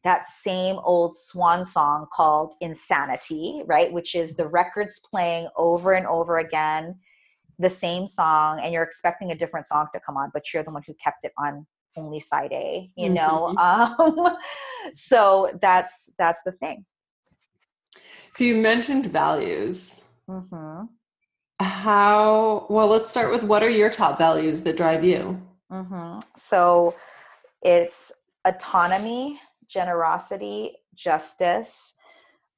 [0.07, 6.07] that same old swan song called insanity right which is the records playing over and
[6.07, 6.95] over again
[7.59, 10.71] the same song and you're expecting a different song to come on but you're the
[10.71, 11.65] one who kept it on
[11.97, 13.55] only side A, you know.
[13.57, 14.19] Mm-hmm.
[14.27, 14.37] Um,
[14.93, 16.85] so that's that's the thing.
[18.31, 20.11] So you mentioned values.
[20.29, 20.85] Mm-hmm.
[21.59, 22.87] How well?
[22.87, 25.41] Let's start with what are your top values that drive you.
[25.71, 26.19] Mm-hmm.
[26.37, 26.95] So
[27.61, 28.11] it's
[28.45, 31.93] autonomy, generosity, justice,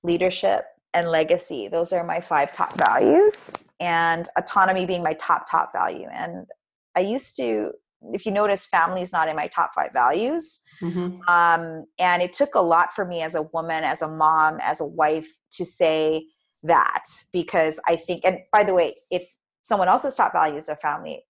[0.03, 1.67] leadership, and legacy.
[1.67, 6.07] Those are my five top values, and autonomy being my top top value.
[6.11, 6.47] And
[6.95, 7.71] I used to
[8.13, 10.61] if you notice, family is not in my top five values.
[10.81, 11.19] Mm-hmm.
[11.27, 14.79] Um, and it took a lot for me as a woman, as a mom, as
[14.79, 16.25] a wife to say
[16.63, 19.25] that because I think, and by the way, if
[19.63, 21.23] someone else's top value is their family,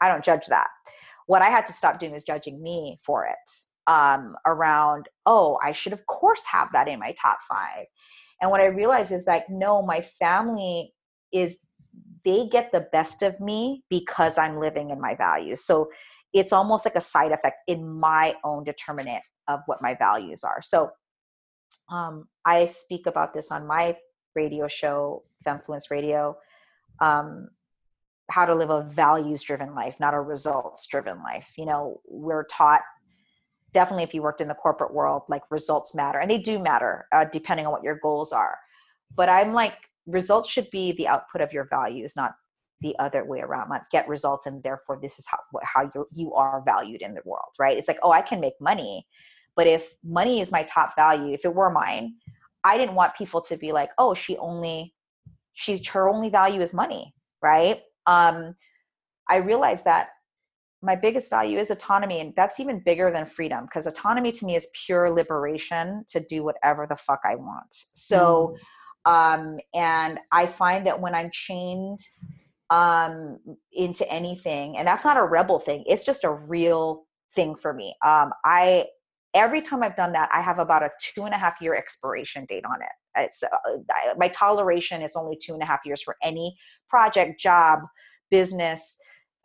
[0.00, 0.68] I don't judge that.
[1.26, 3.52] What I had to stop doing is judging me for it
[3.86, 7.86] um, around, oh, I should, of course, have that in my top five.
[8.40, 10.92] And what I realized is like, no, my family
[11.32, 11.60] is
[12.24, 15.64] they get the best of me because I'm living in my values.
[15.64, 15.90] So
[16.32, 20.60] it's almost like a side effect in my own determinant of what my values are.
[20.62, 20.90] So
[21.90, 23.96] um, I speak about this on my
[24.34, 26.36] radio show, Femfluence Radio,
[27.00, 27.48] um,
[28.30, 31.52] how to live a values driven life, not a results driven life.
[31.58, 32.80] You know, we're taught
[33.74, 37.06] definitely if you worked in the corporate world, like results matter, and they do matter
[37.12, 38.56] uh, depending on what your goals are.
[39.14, 42.34] But I'm like, results should be the output of your values not
[42.80, 46.34] the other way around not get results and therefore this is how how you you
[46.34, 49.06] are valued in the world right it's like oh i can make money
[49.56, 52.14] but if money is my top value if it were mine
[52.64, 54.92] i didn't want people to be like oh she only
[55.54, 58.54] she's her only value is money right um
[59.30, 60.08] i realized that
[60.84, 64.54] my biggest value is autonomy and that's even bigger than freedom because autonomy to me
[64.54, 68.58] is pure liberation to do whatever the fuck i want so mm
[69.04, 72.00] um, and I find that when I'm chained
[72.70, 73.38] um,
[73.72, 77.94] into anything, and that's not a rebel thing, it's just a real thing for me.
[78.04, 78.86] Um, I
[79.34, 82.44] every time I've done that, I have about a two and a half year expiration
[82.46, 82.88] date on it.
[83.16, 86.56] it's uh, my toleration is only two and a half years for any
[86.88, 87.80] project job
[88.30, 88.96] business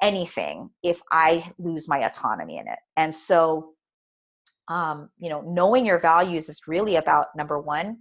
[0.02, 2.80] anything if i lose my autonomy in it.
[2.98, 3.74] And so
[4.68, 7.98] um, you know knowing your values is really about number one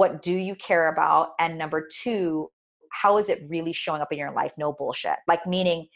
[0.00, 1.30] what do you care about?
[1.38, 2.48] And number two
[2.90, 4.52] how is it really showing up in your life?
[4.58, 5.16] No bullshit.
[5.28, 5.86] Like meaning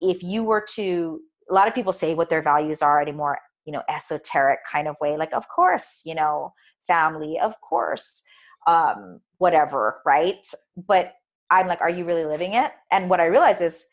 [0.00, 3.72] if you were to a lot of people say what their values are anymore you
[3.72, 6.52] know esoteric kind of way like of course you know
[6.86, 8.22] family of course
[8.66, 10.46] um whatever right?
[10.76, 11.12] But
[11.50, 12.72] i'm like are you really living it?
[12.90, 13.84] And what i realize is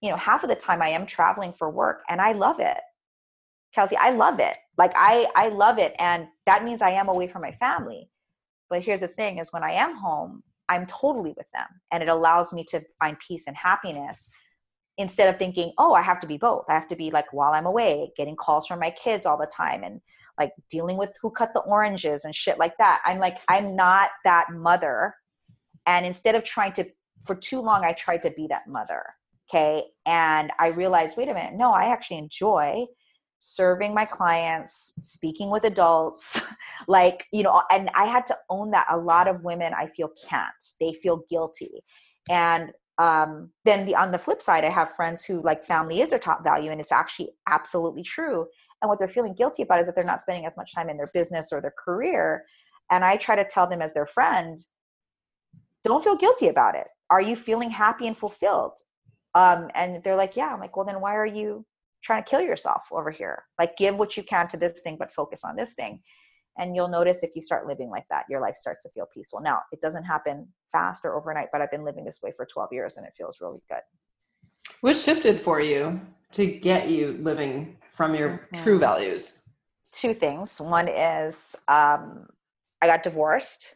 [0.00, 2.78] you know half of the time i am traveling for work and i love it
[3.74, 7.26] kelsey i love it like i i love it and that means i am away
[7.26, 8.10] from my family
[8.70, 12.08] but here's the thing is when i am home i'm totally with them and it
[12.08, 14.30] allows me to find peace and happiness
[14.98, 16.64] instead of thinking, oh, I have to be both.
[16.68, 19.46] I have to be like while I'm away, getting calls from my kids all the
[19.46, 20.00] time and
[20.38, 23.00] like dealing with who cut the oranges and shit like that.
[23.04, 25.14] I'm like, I'm not that mother.
[25.86, 26.84] And instead of trying to,
[27.24, 29.04] for too long, I tried to be that mother.
[29.50, 29.84] Okay.
[30.06, 32.86] And I realized, wait a minute, no, I actually enjoy
[33.40, 36.40] serving my clients, speaking with adults,
[36.88, 38.86] like, you know, and I had to own that.
[38.90, 41.82] A lot of women I feel can't, they feel guilty.
[42.28, 46.10] And um, then the on the flip side i have friends who like family is
[46.10, 48.46] their top value and it's actually absolutely true
[48.82, 50.96] and what they're feeling guilty about is that they're not spending as much time in
[50.96, 52.44] their business or their career
[52.90, 54.66] and i try to tell them as their friend
[55.84, 58.72] don't feel guilty about it are you feeling happy and fulfilled
[59.34, 60.52] um, and they're like yeah.
[60.52, 61.64] I'm like well then why are you
[62.02, 63.44] trying to kill yourself over here?
[63.58, 66.00] Like give what you can to this thing but focus on this thing.
[66.58, 69.40] And you'll notice if you start living like that your life starts to feel peaceful.
[69.40, 72.68] Now it doesn't happen fast or overnight but i've been living this way for 12
[72.72, 73.80] years and it feels really good.
[74.80, 76.00] What shifted for you
[76.32, 78.62] to get you living from your mm-hmm.
[78.62, 79.48] true values?
[79.92, 80.60] Two things.
[80.60, 82.26] One is um,
[82.80, 83.74] i got divorced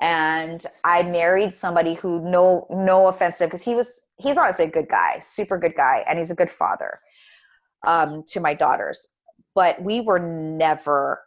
[0.00, 4.64] and i married somebody who no no offense to him because he was he's honestly
[4.64, 7.00] a good guy super good guy and he's a good father
[7.86, 9.08] um, to my daughters
[9.54, 11.20] but we were never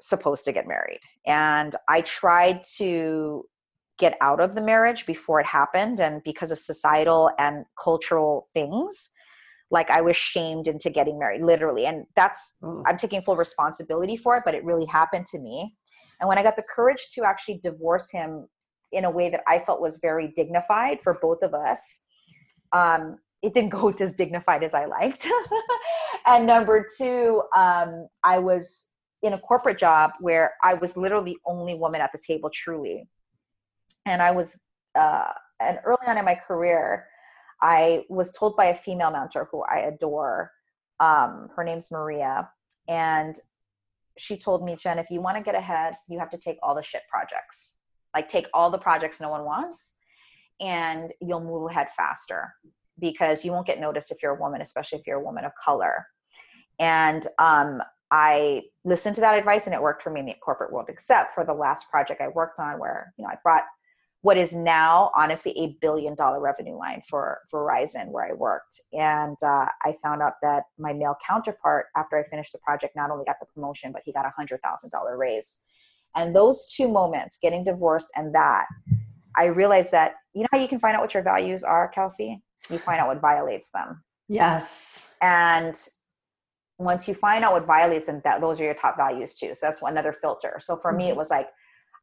[0.00, 1.00] supposed to get married.
[1.26, 3.44] And I tried to
[3.98, 6.00] get out of the marriage before it happened.
[6.00, 9.10] And because of societal and cultural things,
[9.70, 11.86] like I was shamed into getting married, literally.
[11.86, 12.82] And that's, mm.
[12.86, 15.74] I'm taking full responsibility for it, but it really happened to me.
[16.20, 18.48] And when I got the courage to actually divorce him
[18.92, 22.00] in a way that I felt was very dignified for both of us,
[22.72, 25.26] um, it didn't go as dignified as I liked.
[26.26, 28.88] and number two, um, I was
[29.22, 33.08] in a corporate job where I was literally the only woman at the table, truly.
[34.06, 34.60] And I was,
[34.94, 37.06] uh, and early on in my career,
[37.62, 40.50] I was told by a female mentor who I adore.
[41.00, 42.50] Um, her name's Maria.
[42.88, 43.34] And
[44.16, 46.74] she told me, Jen, if you want to get ahead, you have to take all
[46.74, 47.74] the shit projects.
[48.14, 49.96] Like, take all the projects no one wants,
[50.60, 52.54] and you'll move ahead faster
[53.00, 55.52] because you won't get noticed if you're a woman, especially if you're a woman of
[55.62, 56.06] color.
[56.78, 60.72] And um, I listened to that advice and it worked for me in the corporate
[60.72, 63.64] world, except for the last project I worked on where, you know, I brought
[64.24, 68.80] what is now honestly a billion dollar revenue line for Verizon where I worked.
[68.94, 73.10] And uh, I found out that my male counterpart, after I finished the project, not
[73.10, 75.58] only got the promotion, but he got a hundred thousand dollar raise.
[76.16, 78.64] And those two moments, getting divorced and that,
[79.36, 82.42] I realized that, you know how you can find out what your values are, Kelsey?
[82.70, 84.02] You find out what violates them.
[84.30, 85.06] Yes.
[85.20, 85.76] And
[86.78, 89.54] once you find out what violates them, that those are your top values too.
[89.54, 90.56] So that's another filter.
[90.60, 90.98] So for mm-hmm.
[90.98, 91.48] me, it was like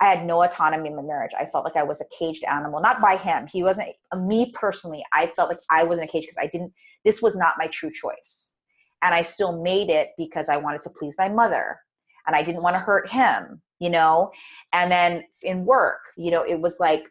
[0.02, 1.32] I had no autonomy in my marriage.
[1.40, 3.46] I felt like I was a caged animal, not by him.
[3.46, 5.06] He wasn't me personally.
[5.14, 6.74] I felt like I was in a cage because I didn't.
[7.06, 8.56] This was not my true choice,
[9.04, 11.80] and I still made it because I wanted to please my mother,
[12.26, 13.62] and I didn't want to hurt him.
[13.80, 14.32] You know,
[14.74, 17.04] and then in work, you know, it was like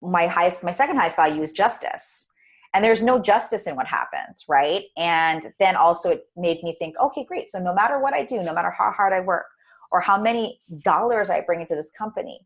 [0.00, 2.28] my highest, my second highest value is justice
[2.74, 6.98] and there's no justice in what happened right and then also it made me think
[6.98, 9.44] okay great so no matter what i do no matter how hard i work
[9.92, 12.40] or how many dollars i bring into this company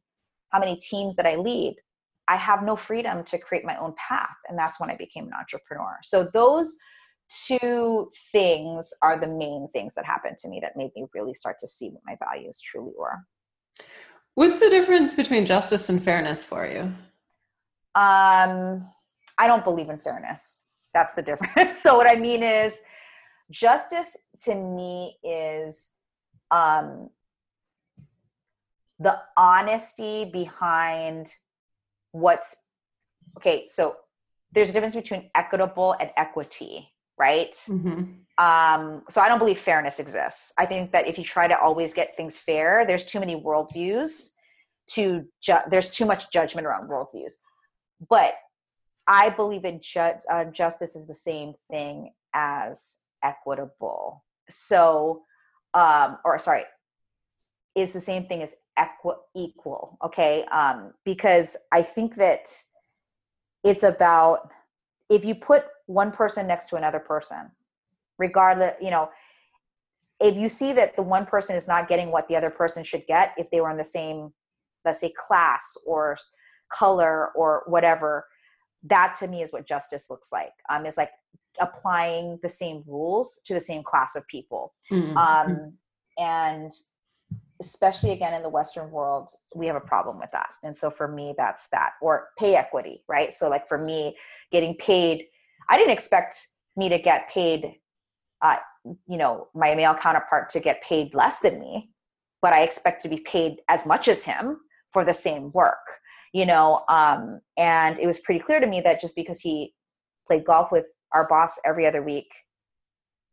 [0.50, 1.74] how many teams that i lead
[2.28, 5.32] i have no freedom to create my own path and that's when i became an
[5.38, 6.76] entrepreneur so those
[7.46, 11.56] two things are the main things that happened to me that made me really start
[11.58, 13.18] to see what my values truly were
[14.34, 16.92] what's the difference between justice and fairness for you
[18.00, 18.86] um
[19.38, 20.64] I don't believe in fairness.
[20.94, 21.78] That's the difference.
[21.82, 22.74] so what I mean is
[23.50, 25.92] justice to me is
[26.50, 27.10] um
[28.98, 31.28] the honesty behind
[32.12, 32.56] what's
[33.36, 33.96] okay, so
[34.52, 36.90] there's a difference between equitable and equity.
[37.18, 37.52] right?
[37.68, 38.02] Mm-hmm.
[38.38, 40.52] Um, so I don't believe fairness exists.
[40.58, 44.32] I think that if you try to always get things fair, there's too many worldviews
[44.90, 47.32] to ju- there's too much judgment around worldviews.
[48.08, 48.34] But
[49.06, 54.24] I believe in ju- uh, justice is the same thing as equitable.
[54.50, 55.22] So,
[55.72, 56.64] um, or sorry,
[57.76, 59.98] is the same thing as equi- equal.
[60.04, 62.48] Okay, um, because I think that
[63.62, 64.50] it's about
[65.10, 67.50] if you put one person next to another person,
[68.18, 69.10] regardless, you know,
[70.20, 73.06] if you see that the one person is not getting what the other person should
[73.06, 74.32] get if they were in the same,
[74.84, 76.16] let's say, class or
[76.72, 78.26] color or whatever,
[78.82, 80.52] that to me is what justice looks like.
[80.70, 81.10] Um, is like
[81.60, 84.72] applying the same rules to the same class of people.
[84.90, 85.16] Mm-hmm.
[85.16, 85.74] Um,
[86.18, 86.72] and
[87.60, 90.50] especially again in the western world we have a problem with that.
[90.62, 93.32] And so for me that's that or pay equity right?
[93.32, 94.16] So like for me
[94.52, 95.24] getting paid
[95.68, 96.36] i didn't expect
[96.76, 97.74] me to get paid
[98.42, 101.90] uh, you know my male counterpart to get paid less than me
[102.42, 104.58] but i expect to be paid as much as him
[104.92, 106.00] for the same work
[106.36, 106.84] you know?
[106.90, 109.72] Um, and it was pretty clear to me that just because he
[110.26, 112.26] played golf with our boss every other week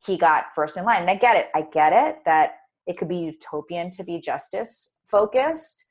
[0.05, 1.01] he got first in line.
[1.01, 1.49] And i get it.
[1.53, 2.55] I get it that
[2.87, 5.83] it could be utopian to be justice focused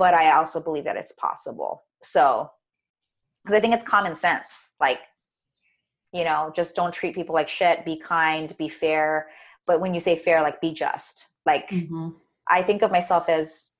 [0.00, 1.84] but i also believe that it's possible.
[2.02, 2.50] So
[3.44, 5.00] because i think it's common sense like
[6.12, 9.28] you know just don't treat people like shit be kind be fair.
[9.66, 11.26] But when you say fair like be just.
[11.46, 12.08] Like mm-hmm.
[12.48, 13.72] i think of myself as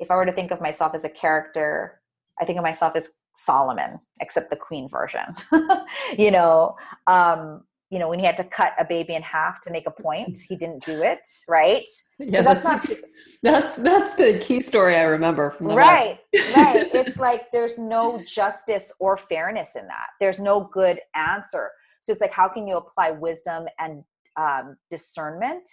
[0.00, 2.00] if i were to think of myself as a character
[2.40, 5.36] i think of myself as solomon except the queen version.
[6.16, 9.70] You know um you know when he had to cut a baby in half to
[9.70, 11.84] make a point he didn't do it right?
[12.18, 12.98] Yeah that's, that's not
[13.42, 16.18] that's that's the key story i remember from the right right.
[17.08, 20.08] It's like there's no justice or fairness in that.
[20.20, 21.70] There's no good answer.
[22.00, 24.04] So it's like how can you apply wisdom and
[24.36, 25.68] um, discernment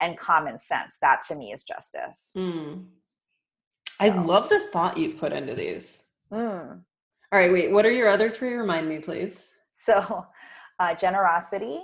[0.00, 0.98] and common sense?
[1.00, 2.32] That to me is justice.
[2.36, 2.84] Mm.
[3.88, 4.04] so.
[4.04, 6.02] i love the thought you've put into these.
[6.32, 6.80] Mm.
[7.32, 8.54] all right wait what are your other three?
[8.54, 9.50] Remind me please.
[9.78, 10.26] So
[10.78, 11.80] uh, generosity,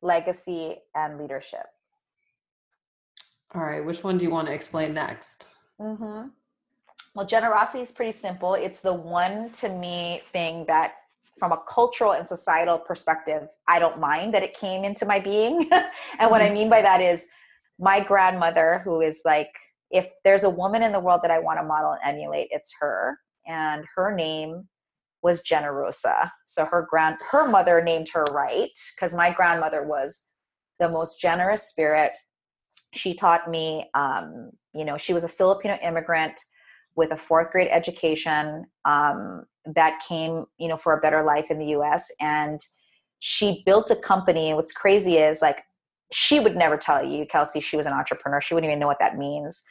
[0.00, 1.66] legacy, and leadership.
[3.54, 5.46] All right, which one do you want to explain next?
[5.80, 6.28] Mm-hmm.
[7.14, 8.54] Well, generosity is pretty simple.
[8.54, 10.94] It's the one to me thing that,
[11.38, 15.68] from a cultural and societal perspective, I don't mind that it came into my being.
[16.18, 16.54] and what I mm-hmm.
[16.54, 17.28] mean by that is
[17.78, 19.50] my grandmother, who is like,
[19.90, 22.72] if there's a woman in the world that I want to model and emulate, it's
[22.80, 23.18] her.
[23.46, 24.68] And her name
[25.22, 26.30] was Generosa.
[26.44, 30.22] So her grand her mother named her right because my grandmother was
[30.80, 32.16] the most generous spirit.
[32.94, 36.38] She taught me, um, you know, she was a Filipino immigrant
[36.94, 41.58] with a fourth grade education um, that came, you know, for a better life in
[41.58, 42.10] the U.S.
[42.20, 42.60] And
[43.20, 44.52] she built a company.
[44.52, 45.62] What's crazy is like
[46.12, 48.40] she would never tell you, Kelsey, she was an entrepreneur.
[48.40, 49.62] She wouldn't even know what that means.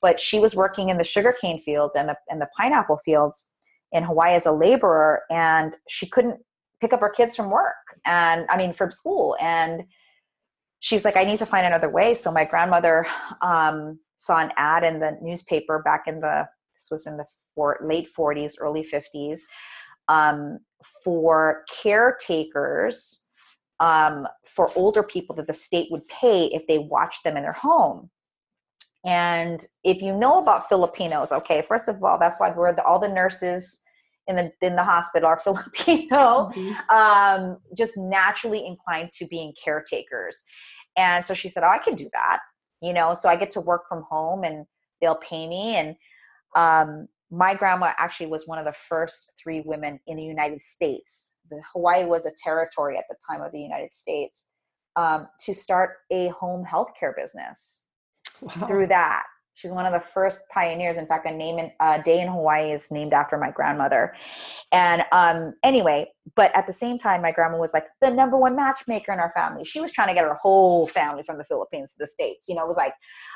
[0.00, 3.52] But she was working in the sugarcane fields and the and the pineapple fields
[3.92, 6.40] in Hawaii as a laborer and she couldn't
[6.80, 7.74] pick up her kids from work
[8.04, 9.82] and I mean from school and
[10.80, 12.14] she's like I need to find another way.
[12.14, 13.06] So my grandmother
[13.42, 17.24] um, saw an ad in the newspaper back in the this was in the
[17.80, 19.40] late 40s early 50s
[20.08, 20.60] um,
[21.02, 23.26] for caretakers
[23.80, 27.52] um, for older people that the state would pay if they watched them in their
[27.52, 28.10] home
[29.06, 32.98] and if you know about Filipinos, okay, first of all, that's why we're the, all
[32.98, 33.80] the nurses
[34.26, 36.94] in the in the hospital are Filipino, mm-hmm.
[36.94, 40.44] um, just naturally inclined to being caretakers.
[40.96, 42.40] And so she said, "Oh, I can do that."
[42.82, 44.66] You know, so I get to work from home, and
[45.00, 45.76] they'll pay me.
[45.76, 45.96] And
[46.56, 51.34] um, my grandma actually was one of the first three women in the United States.
[51.50, 54.46] The Hawaii was a territory at the time of the United States
[54.96, 57.84] um, to start a home healthcare business
[58.42, 58.66] wow.
[58.66, 59.24] through that.
[59.58, 60.98] She's one of the first pioneers.
[60.98, 64.14] In fact, a name in a day in Hawaii is named after my grandmother.
[64.70, 68.54] And um, anyway, but at the same time, my grandma was like the number one
[68.54, 69.64] matchmaker in our family.
[69.64, 72.48] She was trying to get her whole family from the Philippines to the States.
[72.48, 72.92] You know, it was like,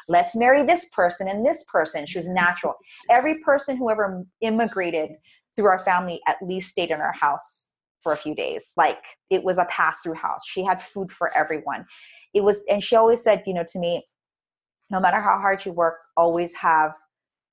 [0.07, 2.07] let's marry this person and this person.
[2.07, 2.75] She was natural.
[3.11, 5.11] Every person who ever immigrated
[5.57, 8.75] through our family at least stayed in our house for a few days.
[8.77, 10.43] Like it was a pass through house.
[10.47, 11.85] She had food for everyone.
[12.33, 14.03] It was, and she always said, you know, to me,
[14.93, 16.93] no matter how hard you work always have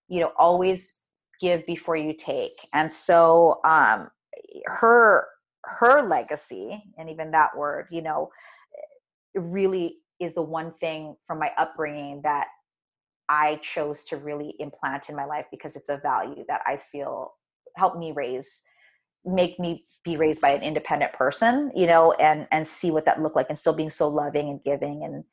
[0.10, 1.06] you know always
[1.40, 2.68] give before you take.
[2.74, 4.10] And so um
[4.66, 5.26] her
[5.66, 8.30] her legacy and even that word you know
[9.36, 12.48] really is the one thing from my upbringing that
[13.28, 17.34] i chose to really implant in my life because it's a value that i feel
[17.76, 18.64] helped me raise
[19.26, 23.22] make me be raised by an independent person you know and and see what that
[23.22, 25.26] looked like and still being so loving and giving and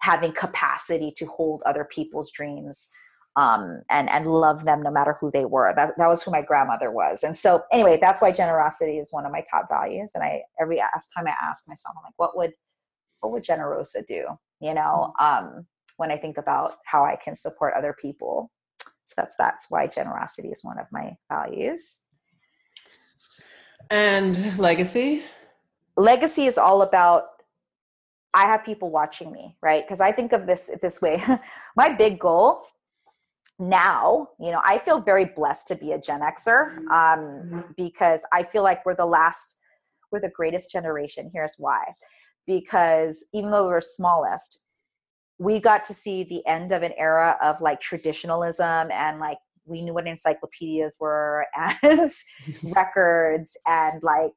[0.00, 2.90] having capacity to hold other people's dreams
[3.36, 5.72] um, and and love them no matter who they were.
[5.76, 7.22] That that was who my grandmother was.
[7.22, 10.12] And so anyway, that's why generosity is one of my top values.
[10.14, 12.52] And I every time I ask myself, I'm like, what would
[13.20, 14.24] what would Generosa do?
[14.60, 15.46] You know, mm-hmm.
[15.46, 15.66] um,
[15.98, 18.50] when I think about how I can support other people.
[19.04, 22.00] So that's that's why generosity is one of my values.
[23.90, 25.22] And legacy?
[25.96, 27.24] Legacy is all about
[28.34, 29.84] I have people watching me, right?
[29.86, 31.22] Because I think of this this way.
[31.76, 32.64] my big goal
[33.58, 37.60] now, you know, I feel very blessed to be a Gen Xer um, mm-hmm.
[37.76, 39.56] because I feel like we're the last,
[40.12, 41.30] we're the greatest generation.
[41.32, 41.82] Here's why.
[42.46, 44.60] Because even though we're smallest,
[45.38, 49.82] we got to see the end of an era of like traditionalism and like we
[49.82, 51.46] knew what encyclopedias were
[51.82, 52.10] and
[52.74, 54.32] records and like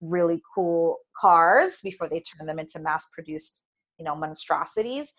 [0.00, 3.62] really cool cars before they turned them into mass produced
[3.98, 5.12] you know monstrosities.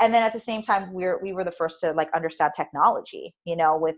[0.00, 3.34] And then at the same time we're we were the first to like understand technology
[3.44, 3.96] you know with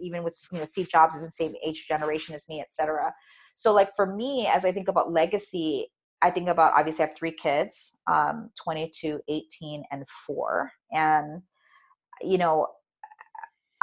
[0.00, 3.12] even with you know steve jobs is the same age generation as me etc
[3.56, 5.88] so like for me as i think about legacy
[6.22, 11.42] i think about obviously i have three kids um 22 18 and 4 and
[12.22, 12.68] you know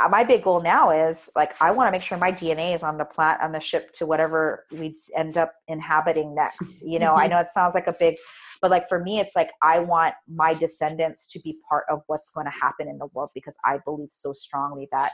[0.09, 2.97] my big goal now is like I want to make sure my DNA is on
[2.97, 6.81] the plat on the ship to whatever we end up inhabiting next.
[6.85, 7.19] You know, mm-hmm.
[7.19, 8.17] I know it sounds like a big
[8.61, 12.29] but like for me, it's like I want my descendants to be part of what's
[12.29, 15.13] going to happen in the world because I believe so strongly that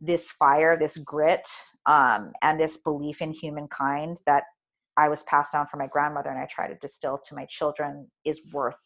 [0.00, 1.46] this fire, this grit,
[1.86, 4.44] um, and this belief in humankind that
[4.96, 8.10] I was passed down from my grandmother and I try to distill to my children
[8.24, 8.80] is worth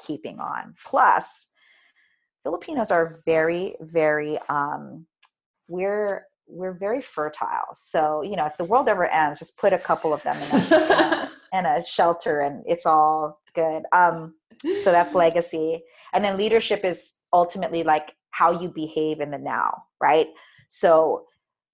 [0.00, 0.74] keeping on.
[0.84, 1.48] Plus,
[2.42, 5.06] Filipinos are very, very um,
[5.68, 7.68] we're we're very fertile.
[7.72, 10.72] So you know, if the world ever ends, just put a couple of them in
[10.72, 13.84] a, and a shelter and it's all good.
[13.92, 14.34] Um
[14.82, 15.82] so that's legacy.
[16.12, 20.26] And then leadership is ultimately like how you behave in the now right?
[20.68, 21.24] So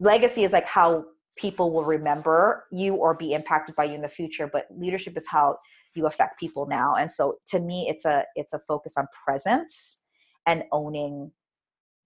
[0.00, 1.04] legacy is like how
[1.36, 5.26] people will remember you or be impacted by you in the future but leadership is
[5.28, 5.56] how
[5.94, 6.94] you affect people now.
[6.94, 10.04] And so to me it's a it's a focus on presence
[10.48, 11.30] and owning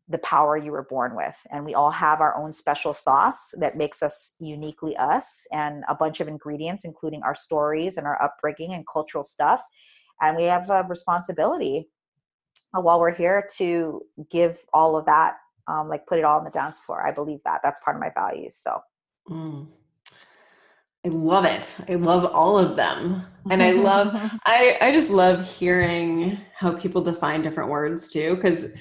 [0.08, 1.36] the power you were born with.
[1.50, 5.94] And we all have our own special sauce that makes us uniquely us and a
[5.94, 9.62] bunch of ingredients, including our stories and our upbringing and cultural stuff.
[10.20, 11.88] And we have a responsibility
[12.76, 15.36] uh, while we're here to give all of that,
[15.68, 17.06] um, like put it all on the dance floor.
[17.06, 17.60] I believe that.
[17.62, 18.56] That's part of my values.
[18.56, 18.80] So.
[19.30, 19.68] Mm.
[21.04, 21.74] I love it.
[21.88, 23.26] I love all of them.
[23.50, 24.14] And I love
[24.46, 28.74] I I just love hearing how people define different words too cuz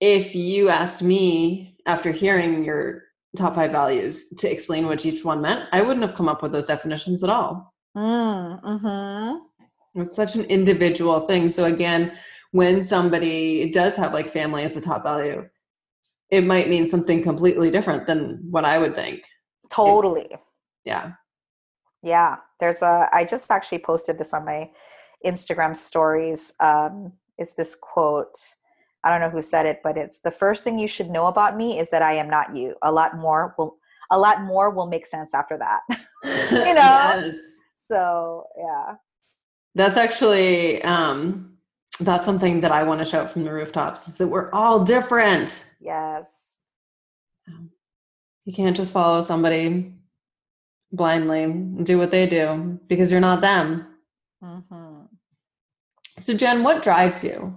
[0.00, 3.02] if you asked me after hearing your
[3.36, 6.52] top five values to explain what each one meant, I wouldn't have come up with
[6.52, 7.74] those definitions at all.
[7.96, 10.00] Mm, mm-hmm.
[10.00, 11.50] It's such an individual thing.
[11.50, 12.12] So again,
[12.52, 15.48] when somebody does have like family as a top value,
[16.30, 19.24] it might mean something completely different than what I would think.
[19.70, 20.22] Totally.
[20.22, 20.40] It,
[20.84, 21.12] yeah.
[22.02, 22.36] Yeah.
[22.58, 24.70] There's a I just actually posted this on my
[25.24, 26.52] Instagram stories.
[26.60, 28.38] Um, is this quote
[29.02, 31.56] I don't know who said it, but it's the first thing you should know about
[31.56, 32.74] me is that I am not you.
[32.82, 33.78] A lot more will
[34.10, 35.80] a lot more will make sense after that.
[36.50, 36.74] you know?
[36.74, 37.38] Yes.
[37.76, 38.96] So yeah.
[39.74, 41.54] That's actually um
[42.00, 45.64] that's something that I want to shout from the rooftops is that we're all different.
[45.80, 46.62] Yes.
[48.44, 49.94] You can't just follow somebody
[50.92, 53.86] blindly and do what they do because you're not them.
[54.42, 55.02] Mm-hmm.
[56.20, 57.56] So, Jen, what drives you?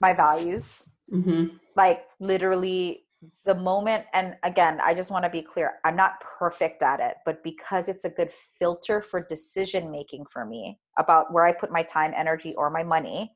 [0.00, 0.94] my values.
[1.12, 1.56] Mm-hmm.
[1.76, 3.04] Like literally
[3.44, 7.16] the moment, and again, I just want to be clear I'm not perfect at it,
[7.24, 11.72] but because it's a good filter for decision making for me about where I put
[11.72, 13.32] my time, energy, or my money,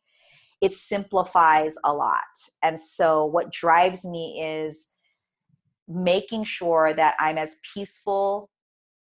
[0.61, 2.21] it simplifies a lot.
[2.63, 4.89] And so, what drives me is
[5.91, 8.49] making sure that I'm as peaceful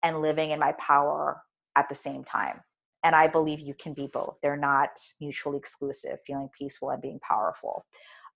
[0.02, 1.40] and living in my power
[1.76, 2.60] at the same time.
[3.04, 4.36] And i believe you can be both.
[4.42, 7.84] They're not mutually exclusive feeling peaceful and being powerful.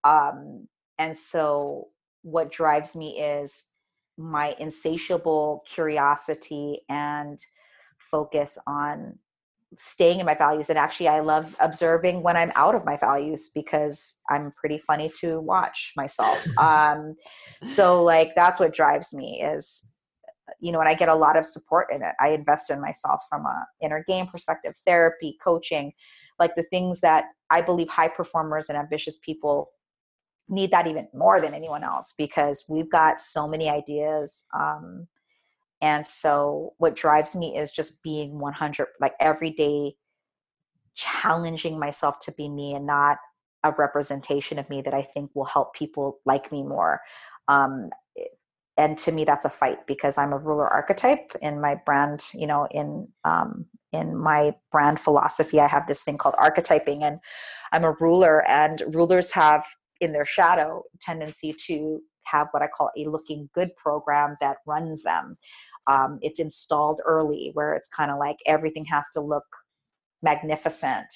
[0.04, 0.68] Um,
[0.98, 1.88] and so
[2.22, 3.68] what drives me is
[4.18, 7.38] my insatiable curiosity and
[7.98, 9.18] focus on
[9.76, 13.50] staying in my values and actually i love observing when i'm out of my values
[13.54, 16.38] because i'm pretty funny to watch myself.
[16.58, 17.16] Um,
[17.64, 19.92] so like that's what drives me is
[20.60, 22.14] you know and i get a lot of support in it.
[22.20, 25.92] I invest in myself from a inner game perspective therapy coaching
[26.38, 29.70] like the things that i believe high performers and ambitious people
[30.48, 35.06] need that even more than anyone else because we've got so many ideas um,
[35.86, 39.94] and so what drives me is just being 100 like every day
[40.96, 43.18] challenging myself to be me and not
[43.62, 47.00] a representation of me that i think will help people like me more
[47.48, 47.90] um,
[48.76, 52.46] and to me that's a fight because i'm a ruler archetype in my brand you
[52.46, 57.20] know in um, in my brand philosophy i have this thing called archetyping and
[57.72, 59.64] i'm a ruler and rulers have
[60.00, 65.02] in their shadow tendency to have what i call a looking good program that runs
[65.04, 65.36] them
[65.86, 69.44] um, it's installed early where it's kind of like everything has to look
[70.22, 71.06] magnificent.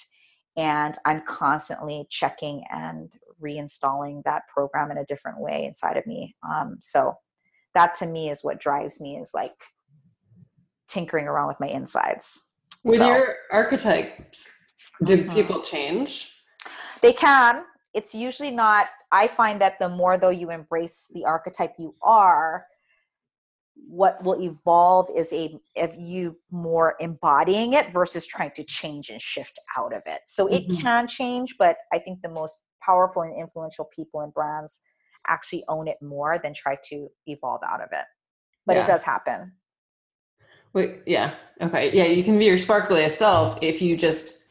[0.56, 3.10] And i'm constantly checking and
[3.42, 6.36] reinstalling that program in a different way inside of me.
[6.48, 7.14] Um, so
[7.74, 9.54] that to me is what drives me is like
[10.88, 12.52] tinkering around with my insides.
[12.84, 14.50] With so, your archetypes
[15.04, 15.34] did Mhm.
[15.34, 16.42] people change?
[17.00, 17.64] They can.
[17.94, 22.66] It's usually not i find that the more though you embrace the archetype you are
[23.88, 29.20] what will evolve is a of you more embodying it versus trying to change and
[29.20, 30.80] shift out of it so it Mhm.
[30.80, 34.80] can change but i think the most powerful and influential people and brands
[35.28, 38.04] actually own it more than try to evolve out of it
[38.66, 38.82] but Yeah.
[38.82, 39.52] it does happen
[40.72, 41.34] Wait, yeah.
[41.60, 41.90] Okay.
[41.92, 44.48] Yeah, you can be your sparkliest self if you just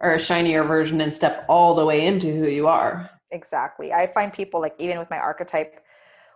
[0.00, 3.08] are a shinier version and step all the way into who you are.
[3.30, 5.80] exactly i find people like even with my archetype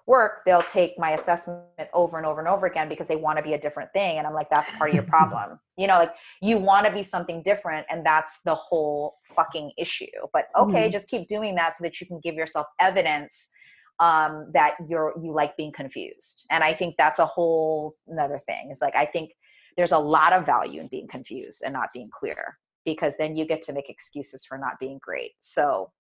[0.07, 3.43] work they'll take my assessment over and over and over again because they want to
[3.43, 6.13] be a different thing and i'm like that's part of your problem you know like
[6.41, 10.93] you want to be something different and that's the whole fucking issue but okay Mhm.
[10.93, 13.51] just keep doing that so that you can give yourself evidence
[13.99, 18.69] um that you're you like being confused and i think that's a whole another thing
[18.71, 19.31] it's like i think
[19.77, 23.45] there's a lot of value in being confused and not being clear because then you
[23.45, 25.91] get to make excuses for not being great so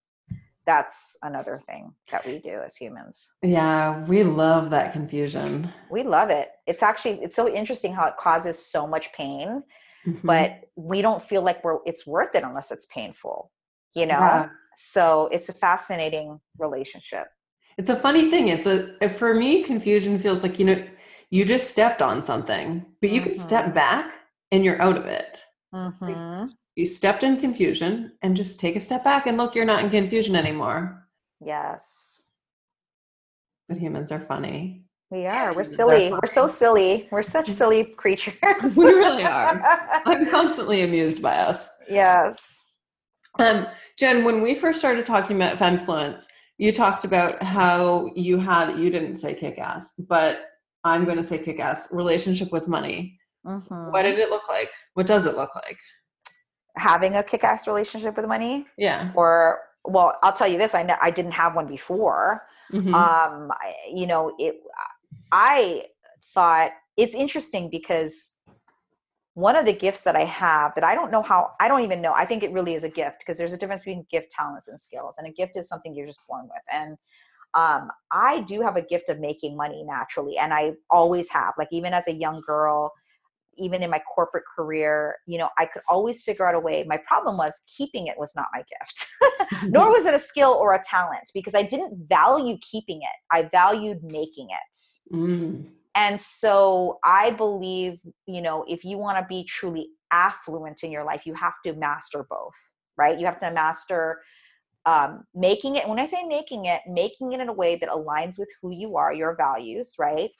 [0.66, 5.68] that's another thing that we do as humans Yeah, we love that confusion.
[5.90, 9.62] we love it it's actually it's so interesting how it causes so much pain
[10.06, 10.20] Mhm.
[10.24, 13.50] but we don't feel like we're it's worth it unless it's painful
[13.94, 14.48] you know Yeah.
[14.76, 17.26] so it's a fascinating relationship
[17.78, 18.48] It's a funny thing.
[18.48, 20.82] It's a for me confusion feels like, you know,
[21.30, 22.66] you just stepped on something,
[23.00, 23.46] but you can Mhm.
[23.48, 24.06] step back
[24.52, 25.44] and you're out of it.
[25.74, 26.46] mm-hmm.
[26.76, 29.90] You stepped in confusion and just take a step back and look, you're not in
[29.90, 31.08] confusion anymore.
[31.40, 32.36] yes
[33.68, 34.84] But humans are funny.
[35.10, 39.62] we are we're silly we're so silly we're such silly creatures We really are.
[40.04, 41.68] I'm constantly amused by us.
[41.88, 42.36] yes
[43.38, 43.66] Um,
[43.98, 46.26] Jen, when we first started talking about Femfluence,
[46.58, 50.36] you talked about how you had, you didn't say kick ass, but
[50.84, 53.18] I'm going to say kick ass relationship with money.
[53.46, 53.92] Mhm.
[53.92, 54.70] What did it look like?
[54.94, 55.78] What does it look like?
[56.76, 59.10] Having a kick-ass relationship with money Yeah.
[59.14, 62.92] or well i'll tell you this i know i didn't have one before Mhm.
[62.94, 64.56] um I- you know it
[65.32, 65.84] i
[66.34, 68.32] thought it's interesting because
[69.34, 72.00] one of the gifts that i have that i don't know how i don't even
[72.02, 74.68] know i think it really is a gift because there's a difference between gift talents
[74.68, 76.96] and skills and a gift is something you're just born with and
[77.54, 81.68] um i do have a gift of making money naturally and i always have like
[81.70, 82.92] even as a young girl
[83.58, 86.98] even in my corporate career you know i could always figure out a way my
[87.06, 89.06] problem was keeping it was not my gift
[89.68, 93.16] nor was it a skill or a talent because I didn't value keeping it.
[93.30, 95.14] I valued making it.
[95.14, 95.66] Mm.
[95.94, 101.04] And so I believe, you know, if you want to be truly affluent in your
[101.04, 102.54] life, you have to master both,
[102.96, 103.18] right?
[103.18, 104.20] You have to master
[104.84, 105.88] um, making it.
[105.88, 108.96] When I say making it, making it in a way that aligns with who you
[108.96, 110.30] are, your values, right?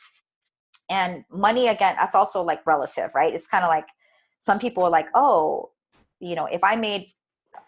[0.89, 3.34] And money, again, that's also like relative, right?
[3.34, 3.87] It's kind of like
[4.41, 5.70] some people are like, oh,
[6.20, 7.07] you know, if I made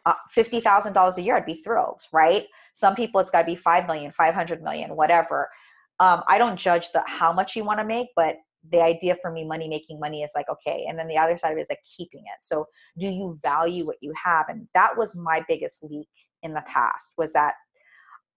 [0.07, 2.45] uh, $50,000 a year, I'd be thrilled, right?
[2.75, 5.49] Some people it's got to be 5 million, 500 million, whatever.
[6.01, 8.37] Um, I don't judge the how much you want to make, but
[8.71, 10.85] the idea for me, money making money is like, okay.
[10.89, 12.45] And then the other side of it is like keeping it.
[12.45, 12.67] So
[12.99, 14.47] do you value what you have?
[14.49, 16.09] And that was my biggest leak
[16.43, 17.55] in the past was that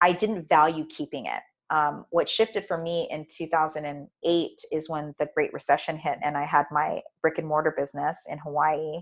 [0.02, 1.42] I didn't value keeping it.
[1.72, 6.44] Um, what shifted for me in 2008 is when the Great Recession hit, and I
[6.44, 9.02] had my brick and mortar business in Hawaii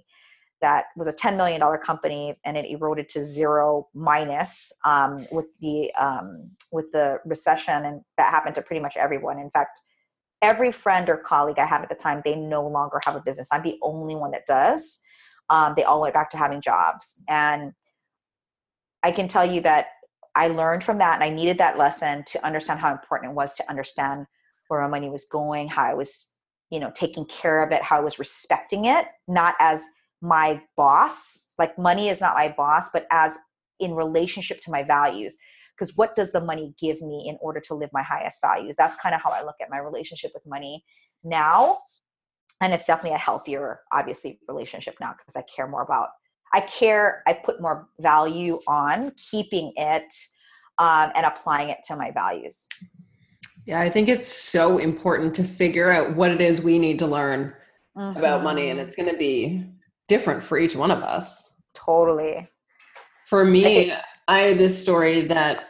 [0.62, 5.92] that was a $10 million company and it eroded to zero minus um, with the
[6.00, 9.40] um, with the recession and that happened to pretty much everyone.
[9.40, 9.80] In fact
[10.42, 13.50] every friend or colleague i had at the time they no longer have a business.
[13.52, 15.00] I'm the only one that does.
[15.50, 17.24] Um, they all went back to having jobs.
[17.28, 17.74] And
[19.04, 19.88] i can tell you that
[20.36, 23.54] i learned from that and i needed that lesson to understand how important it was
[23.56, 24.26] to understand
[24.68, 26.30] where my money was going how i was
[26.70, 29.88] you know taking care of it how i was respecting it not as
[30.22, 31.46] my boss.
[31.58, 33.38] Like money is not my boss but as
[33.80, 35.38] in relationship to my values.
[35.78, 38.76] Because what does the money give me in order to live my highest values?
[38.78, 40.84] That's kind of how i look at my relationship with money
[41.24, 41.80] now.
[42.62, 46.10] And it's definitely a healthier obviously relationship now because i care more about
[46.54, 50.12] i care i put more value on keeping it
[50.80, 52.68] um, and applying it to my values
[53.66, 57.08] yeah i think it's so important to figure out what it is we need to
[57.08, 57.54] learn
[57.98, 58.18] mm-hmm.
[58.18, 58.88] about money and mm-hmm.
[58.88, 59.66] it's going to be
[60.08, 62.48] different for each one of us totally
[63.28, 65.66] for me I, I had this story that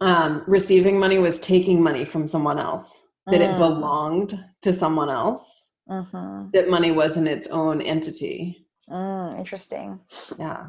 [0.00, 3.54] um, receiving money was taking money from someone else that mm.
[3.54, 6.48] it belonged to someone else mm-hmm.
[6.52, 8.66] that money wasn't its own entity.
[8.90, 10.00] Mm, interesting.
[10.38, 10.68] Yeah.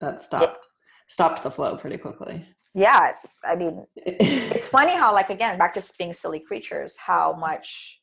[0.00, 0.66] That stopped
[1.08, 2.46] stopped the flow pretty quickly.
[2.74, 3.12] Yeah,
[3.44, 8.00] I mean, it's funny how like again back to being silly creatures, how much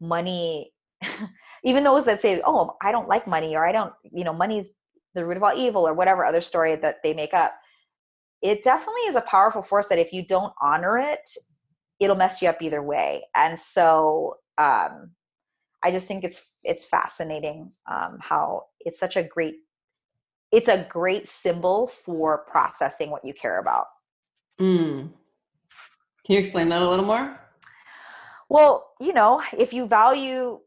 [0.00, 0.72] money,
[1.64, 4.74] even those that say, "Oh, I don't like money," or "I don't," you know, money's
[5.14, 7.54] the root of all evil, or whatever other story that they make up.
[8.42, 11.20] It definitely is a powerful force that if you don't honor it,
[11.98, 13.24] it'll mess you up either way.
[13.34, 15.12] And so um,
[15.82, 19.56] I just think it's it's fascinating um, how it's such a great
[20.52, 23.86] it's a great symbol for processing what you care about.
[24.60, 25.10] Mm.
[26.24, 27.40] Can you explain that a little more?
[28.48, 30.60] Well, you know, if you value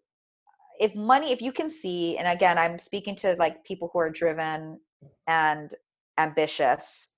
[0.80, 4.10] if money if you can see and again I'm speaking to like people who are
[4.10, 4.80] driven
[5.28, 5.72] and
[6.20, 7.16] ambitious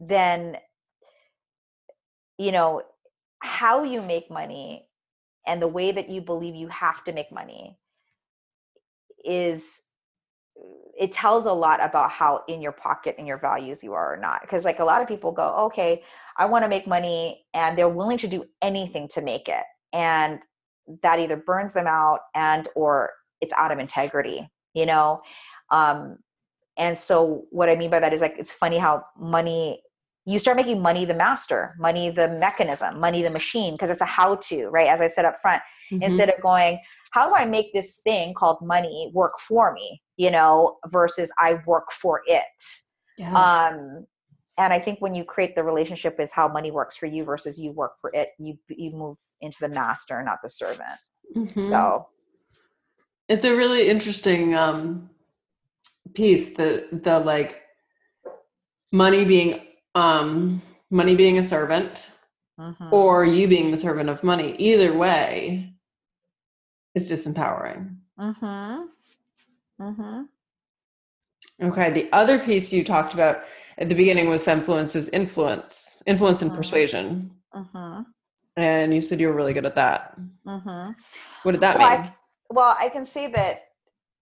[0.00, 0.56] then
[2.38, 2.82] you know
[3.40, 4.87] how you make money
[5.48, 7.76] and the way that you believe you have to make money
[9.24, 9.82] is
[10.98, 14.16] it tells a lot about how in your pocket and your values you are or
[14.16, 16.02] not because like a lot of people go okay
[16.36, 20.40] i want to make money and they're willing to do anything to make it and
[21.02, 25.22] that either burns them out and or it's out of integrity you know?
[25.70, 26.18] Um
[26.76, 29.82] and so what i mean by that is like it's funny how money
[30.28, 34.04] you start making money the master, money the mechanism, money the machine, because it's a
[34.04, 34.88] how to, right?
[34.88, 36.02] As I said up front, mm-hmm.
[36.02, 36.78] instead of going,
[37.12, 41.60] how do I make this thing called money work for me, you know, versus I
[41.66, 42.42] work for it.
[43.16, 43.32] Yeah.
[43.32, 44.06] Um,
[44.58, 47.58] and I think when you create the relationship is how money works for you versus
[47.58, 50.98] you work for it, you you move into the master, not the servant.
[51.34, 51.62] Mm-hmm.
[51.62, 52.06] So
[53.30, 55.08] it's a really interesting um,
[56.12, 56.54] piece.
[56.54, 57.62] The the like
[58.92, 59.67] money being
[59.98, 62.10] um, money being a servant
[62.58, 62.92] mm-hmm.
[62.92, 64.54] or you being the servant of money.
[64.56, 65.72] Either way
[66.94, 67.96] is disempowering.
[68.18, 68.82] Mm-hmm.
[69.82, 70.22] Mm-hmm.
[71.60, 73.38] Okay, the other piece you talked about
[73.78, 76.58] at the beginning with influence is influence, influence and mm-hmm.
[76.58, 77.30] persuasion.
[77.54, 78.02] Mm-hmm.
[78.56, 80.18] And you said you were really good at that.
[80.46, 80.92] Mm-hmm.
[81.42, 82.00] What did that well, mean?
[82.00, 82.14] I,
[82.50, 83.67] well, I can see that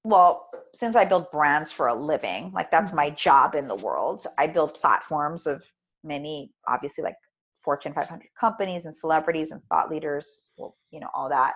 [0.07, 2.97] well since i build brands for a living like that's mm-hmm.
[2.97, 4.27] my job in the world.
[4.39, 5.65] I build platforms of
[6.05, 7.17] many obviously like
[7.59, 11.55] fortune 500 companies and celebrities and thought leaders well you know all that.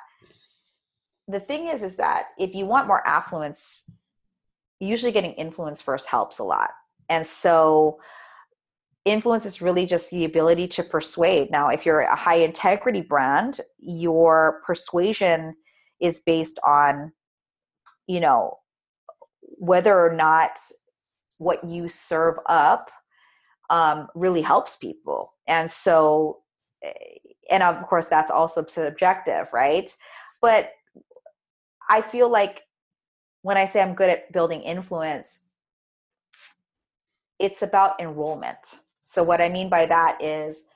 [1.29, 3.91] The thing is is that if you want more affluence
[4.81, 6.71] usually getting influence first helps a lot.
[7.09, 8.01] And so
[9.05, 11.51] influence is really just the ability to persuade.
[11.51, 15.55] Now if you're a high integrity brand your persuasion
[16.01, 17.13] is based on
[18.11, 18.59] you know
[19.41, 20.59] whether or not
[21.39, 22.91] what you serve up
[23.71, 25.33] um, really helps people.
[25.47, 26.39] And so
[26.83, 26.93] eh,
[27.51, 29.91] and of course that's also subjective right?
[30.41, 30.73] But
[31.89, 32.63] i feel like
[33.43, 35.41] when i say i'm good at building influence
[37.39, 38.65] it's about enrollment.
[39.05, 40.69] So what i mean by that is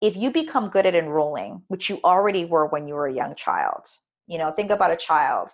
[0.00, 3.34] if you become good at enrolling which you already were when you were a young
[3.34, 3.84] child
[4.26, 5.50] you know think about a child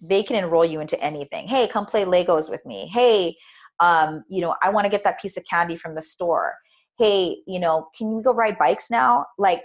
[0.00, 1.48] they can enroll you into anything.
[1.48, 2.90] Hey, come play Legos with me.
[2.92, 3.36] Hey,
[3.80, 6.54] um, you know, I want to get that piece of candy from the store.
[6.98, 9.26] Hey, you know, can we go ride bikes now?
[9.38, 9.62] Like,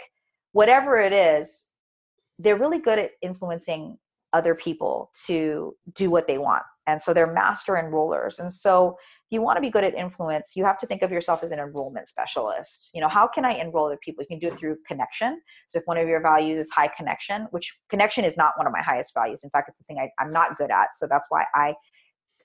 [0.51, 1.67] whatever it is,
[2.39, 3.97] they're really good at influencing
[4.33, 6.63] other people to do what they want.
[6.87, 8.39] And so they're master enrollers.
[8.39, 8.97] And so
[9.31, 11.59] you want to be good at influence, you have to think of yourself as an
[11.59, 12.91] enrollment specialist.
[12.93, 14.23] You know, how can I enroll other people?
[14.23, 15.41] You can do it through connection.
[15.69, 18.73] So if one of your values is high connection, which connection is not one of
[18.73, 19.43] my highest values.
[19.43, 20.89] In fact, it's the thing I, I'm not good at.
[20.95, 21.73] So that's why I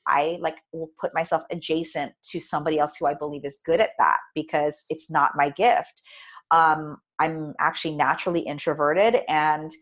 [0.09, 3.91] I like will put myself adjacent to somebody else who I believe is good at
[3.99, 6.01] that because it's not my gift.
[6.53, 9.73] Um, I'm actually naturally introverted and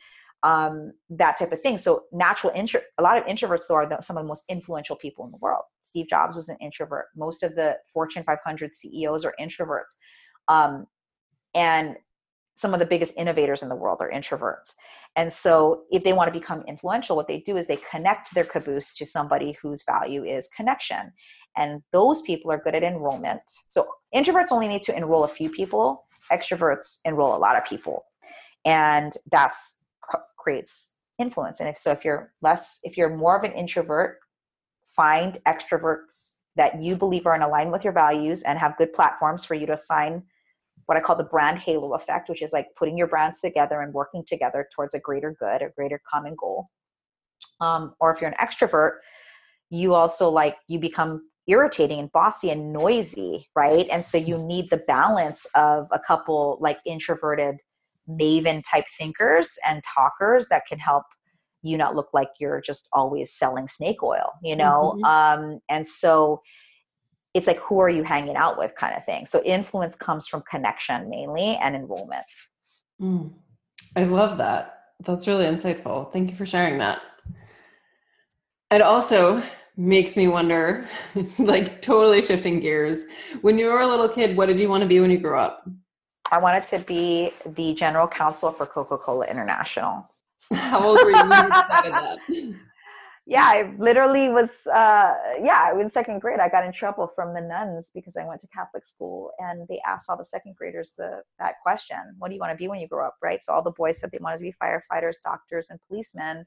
[0.44, 1.78] um, that type of thing.
[1.78, 4.94] So natural intro, a lot of introverts though are the, some of the most influential
[4.94, 5.62] people in the world.
[5.80, 7.06] Steve Jobs was an introvert.
[7.16, 9.96] Most of the Fortune 500 CEOs are introverts.
[10.48, 10.86] Um,
[11.54, 11.96] and
[12.54, 14.74] some of the biggest innovators in the world are introverts.
[15.16, 18.44] And so, if they want to become influential, what they do is they connect their
[18.44, 21.12] caboose to somebody whose value is connection.
[21.56, 23.42] And those people are good at enrollment.
[23.68, 28.04] So, introverts only need to enroll a few people, extroverts enroll a lot of people.
[28.64, 29.83] And that's
[30.44, 31.60] creates influence.
[31.60, 34.18] And if so, if you're less, if you're more of an introvert,
[34.94, 39.44] find extroverts that you believe are in alignment with your values and have good platforms
[39.44, 40.22] for you to assign
[40.86, 43.92] what I call the brand halo effect, which is like putting your brands together and
[43.92, 46.68] working together towards a greater good, a greater common goal.
[47.60, 48.98] Um, or if you're an extrovert,
[49.70, 53.86] you also like you become irritating and bossy and noisy, right?
[53.90, 57.56] And so you need the balance of a couple like introverted
[58.08, 61.04] maven type thinkers and talkers that can help
[61.62, 64.94] you not look like you're just always selling snake oil, you know?
[64.96, 65.04] Mm-hmm.
[65.04, 66.42] Um, and so
[67.32, 69.26] it's like who are you hanging out with kind of thing.
[69.26, 72.24] So influence comes from connection mainly and enrollment.
[73.00, 73.32] Mm.
[73.96, 74.70] i love that.
[75.00, 76.12] That's really insightful.
[76.12, 77.00] Thank you for sharing that.
[78.70, 79.42] It also
[79.76, 80.86] makes me wonder
[81.38, 83.04] like totally shifting gears.
[83.40, 85.38] When you were a little kid what did you want to be when you grew
[85.38, 85.66] up
[86.30, 90.10] i wanted to be the general counsel for coca-cola international.
[90.52, 92.18] How old were you when you decided that?
[93.26, 97.40] Yeah, I literally was, uh, yeah, in second grade, I got in trouble from the
[97.40, 101.22] nuns because I went to Catholic school and they asked all the second graders the,
[101.38, 103.42] that question, what do you want to be when you grow up, right?
[103.42, 106.44] So all the boys said they wanted to be firefighters, doctors, and policemen.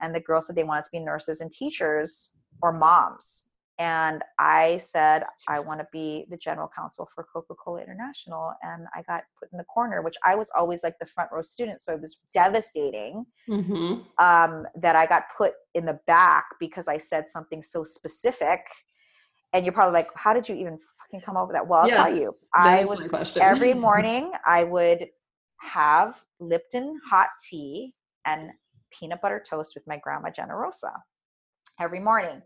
[0.00, 2.30] And the girls said they wanted to be nurses and teachers
[2.62, 3.44] or moms
[3.78, 9.02] and I said I want to be the general counsel for Coca-Cola International, and I
[9.02, 11.94] got put in the corner, which I was always like the front row student, so
[11.94, 14.00] it was devastating mm-hmm.
[14.22, 18.60] um, that I got put in the back because I said something so specific.
[19.54, 21.88] And you're probably like, "How did you even fucking come up with that?" Well, I'll
[21.88, 22.36] yeah, tell you.
[22.54, 25.06] I was every morning I would
[25.60, 27.94] have Lipton hot tea
[28.26, 28.50] and
[28.90, 30.92] peanut butter toast with my grandma Generosa
[31.80, 32.42] every morning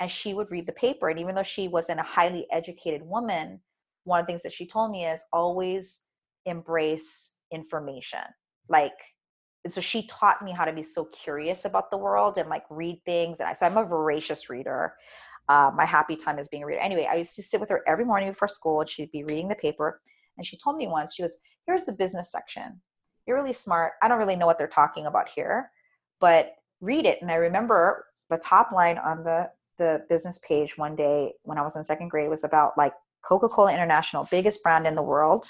[0.00, 3.60] and she would read the paper and even though she wasn't a highly educated woman
[4.04, 6.08] one of the things that she told me is always
[6.46, 8.20] embrace information.
[8.68, 8.92] Like
[9.68, 13.00] so she taught me how to be so curious about the world and like read
[13.06, 14.94] things and I, so i'm a voracious reader.
[15.48, 16.80] Uh, my happy time is being a reader.
[16.80, 19.48] Anyway i used to sit with her every morning before school and she'd be reading
[19.48, 20.00] the paper
[20.36, 22.80] and she told me once she was here's the business section.
[23.26, 23.92] You're really smart.
[24.02, 25.70] I don't really know what they're talking about here
[26.20, 27.18] but read it.
[27.22, 31.62] And i remember the top line on the the business page one day when I
[31.62, 32.92] was in second grade was about like
[33.26, 35.46] Coca Cola International, biggest brand in the world,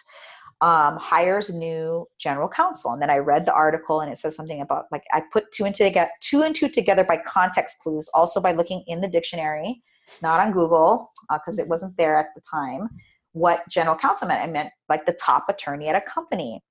[0.60, 2.92] um, hires new general counsel.
[2.92, 5.64] And then I read the article and it says something about like I put two
[5.64, 9.08] and two together, two and two together by context clues, also by looking in the
[9.08, 9.82] dictionary,
[10.22, 12.88] not on Google because uh, it wasn't there at the time.
[13.32, 14.42] What general counsel meant?
[14.42, 16.62] I meant like the top attorney at a company,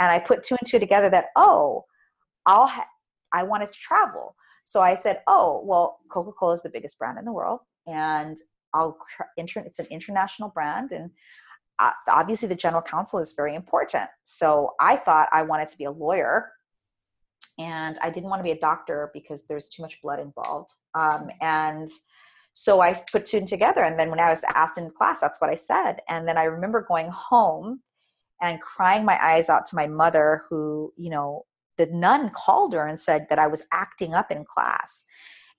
[0.00, 1.84] and I put two and two together that oh,
[2.44, 2.88] I'll ha-
[3.32, 4.34] I wanted to travel.
[4.68, 7.60] So I said, oh, well, Coca Cola is the biggest brand in the world.
[7.86, 8.36] And
[8.74, 8.98] I'll,
[9.38, 10.92] it's an international brand.
[10.92, 11.10] And
[11.78, 14.10] uh, obviously, the general counsel is very important.
[14.24, 16.52] So I thought I wanted to be a lawyer.
[17.58, 20.74] And I didn't want to be a doctor because there's too much blood involved.
[20.94, 21.88] Um, and
[22.52, 23.84] so I put two and together.
[23.84, 26.00] And then when I was asked in class, that's what I said.
[26.10, 27.80] And then I remember going home
[28.42, 31.46] and crying my eyes out to my mother, who, you know,
[31.78, 35.04] the nun called her and said that I was acting up in class.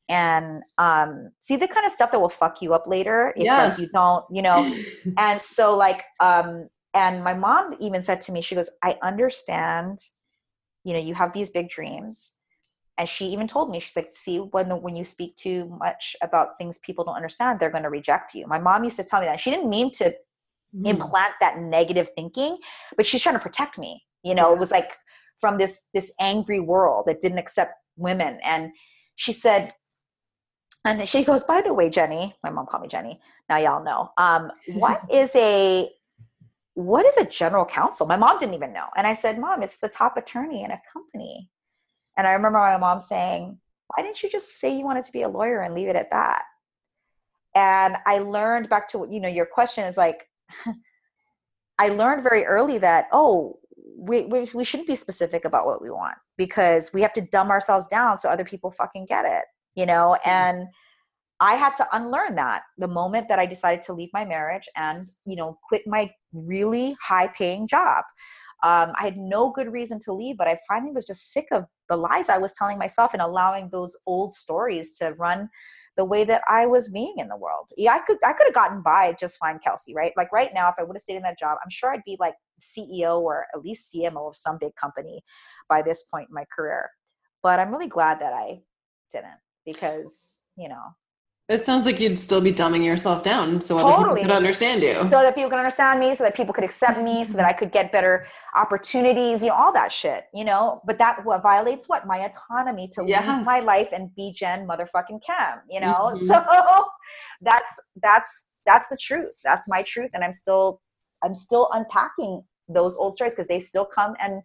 [0.08, 3.78] And um, see the kind of stuff that will fuck you up later if yes.
[3.78, 4.76] like, you don't, you know.
[5.18, 10.00] and so like, um, and my mom even said to me, she goes, "I understand,
[10.84, 12.34] you know, you have these big dreams."
[12.98, 16.16] And she even told me, she's like, "See, when the, when you speak too much
[16.24, 19.20] about things people don't understand, they're going to reject you." My mom used to tell
[19.20, 19.40] me that.
[19.40, 20.16] She didn't mean to
[20.76, 20.88] mm.
[20.88, 22.58] implant that negative thinking,
[22.98, 24.04] but she's trying to protect me.
[24.24, 24.56] You know, yeah.
[24.56, 24.98] it was like
[25.40, 28.40] from this this angry world that didn't accept women.
[28.44, 28.72] And
[29.16, 29.74] she said
[30.86, 33.20] and she goes by the way jenny my mom called me jenny
[33.50, 35.90] now y'all know um, what is a
[36.80, 38.08] what is a general counsel?
[38.08, 38.86] My mom didn't even know.
[38.96, 41.50] And i said mom it's the top attorney in a company.
[42.18, 45.24] And i remember my mom saying why didn't you just say you wanted to be
[45.24, 46.44] a lawyer and leave it at that?
[47.56, 50.30] And i learned back to you know your question is like
[51.80, 53.60] i learned very early that oh
[54.00, 57.50] we, we, we shouldn't be specific about what we want because we have to dumb
[57.50, 59.44] ourselves down so other people fucking get it
[59.76, 60.30] you know mm-hmm.
[60.30, 60.68] and
[61.40, 65.12] i had to unlearn that the moment that i decided to leave my marriage and
[65.26, 68.04] you know quit my really high paying job
[68.64, 71.66] um, i had no good reason to leave but i finally was just sick of
[71.90, 75.50] the lies i was telling myself and allowing those old stories to run
[75.98, 77.66] the way that I was being in the world.
[77.76, 80.14] Yeah, I could I could have gotten by just fine, Kelsey, right?
[80.16, 82.16] Like right now, if I would have stayed in that job, I'm sure I'd be
[82.22, 85.24] like CEO or at least CMO of some big company
[85.68, 86.90] by this point in my career.
[87.44, 88.62] But I'm really glad that I
[89.12, 90.96] didn't because, you know,
[91.48, 93.92] it sounds like you'd still be dumbing yourself down so Totally.
[93.92, 94.94] other people could understand you.
[94.94, 97.54] so that people can understand me, so that people could accept me, so that I
[97.54, 100.80] could get better opportunities, you know, all that shit, you know.
[100.86, 103.26] But that what violates what my autonomy to Yes.
[103.26, 106.12] live my life and be Jen motherfucking Kem, you know.
[106.14, 106.20] Mhm.
[106.28, 106.86] So
[107.42, 109.34] that's that's that's the truth.
[109.44, 110.82] That's my truth, and I'm still
[111.24, 114.42] I'm still unpacking those old stories because they still come and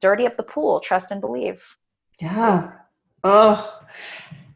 [0.00, 0.80] dirty up the pool.
[0.80, 1.64] Trust and believe.
[2.20, 2.72] Yeah.
[3.24, 3.74] Oh.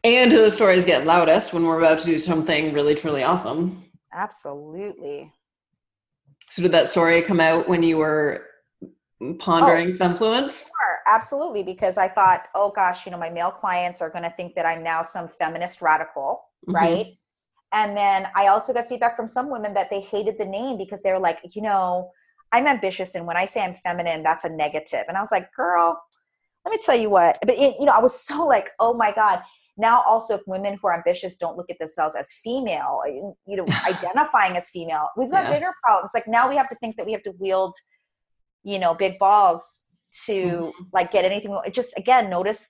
[0.03, 3.85] And those stories get loudest when we're about to do something really, truly awesome.
[4.13, 5.31] Absolutely.
[6.49, 8.45] So did that story come out when you were
[9.39, 10.65] pondering Femfluence?
[10.65, 11.63] Sure, absolutely.
[11.63, 14.65] Because I thought, oh gosh, you know, my male clients are going to think that
[14.65, 16.73] I'm now some feminist radical, Mhm.
[16.73, 17.07] right?
[17.71, 21.01] And then I also got feedback from some women that they hated the name because
[21.01, 22.11] they were like, you know,
[22.53, 25.05] I'm ambitious, and when I say I'm feminine, that's a negative.
[25.07, 25.99] And I was like, girl,
[26.65, 27.39] let me tell you what.
[27.41, 29.41] But it, you know, I was so like, oh my god.
[29.75, 33.01] Now, also, if women who are ambitious don't look at themselves as female,
[33.47, 35.49] you know, identifying as female, we've got Yeah.
[35.49, 36.11] bigger problems.
[36.13, 37.75] Like now, we have to think that we have to wield,
[38.63, 39.87] you know, big balls
[40.27, 41.49] to like get anything.
[41.49, 41.67] we want.
[41.67, 42.69] It just again, notice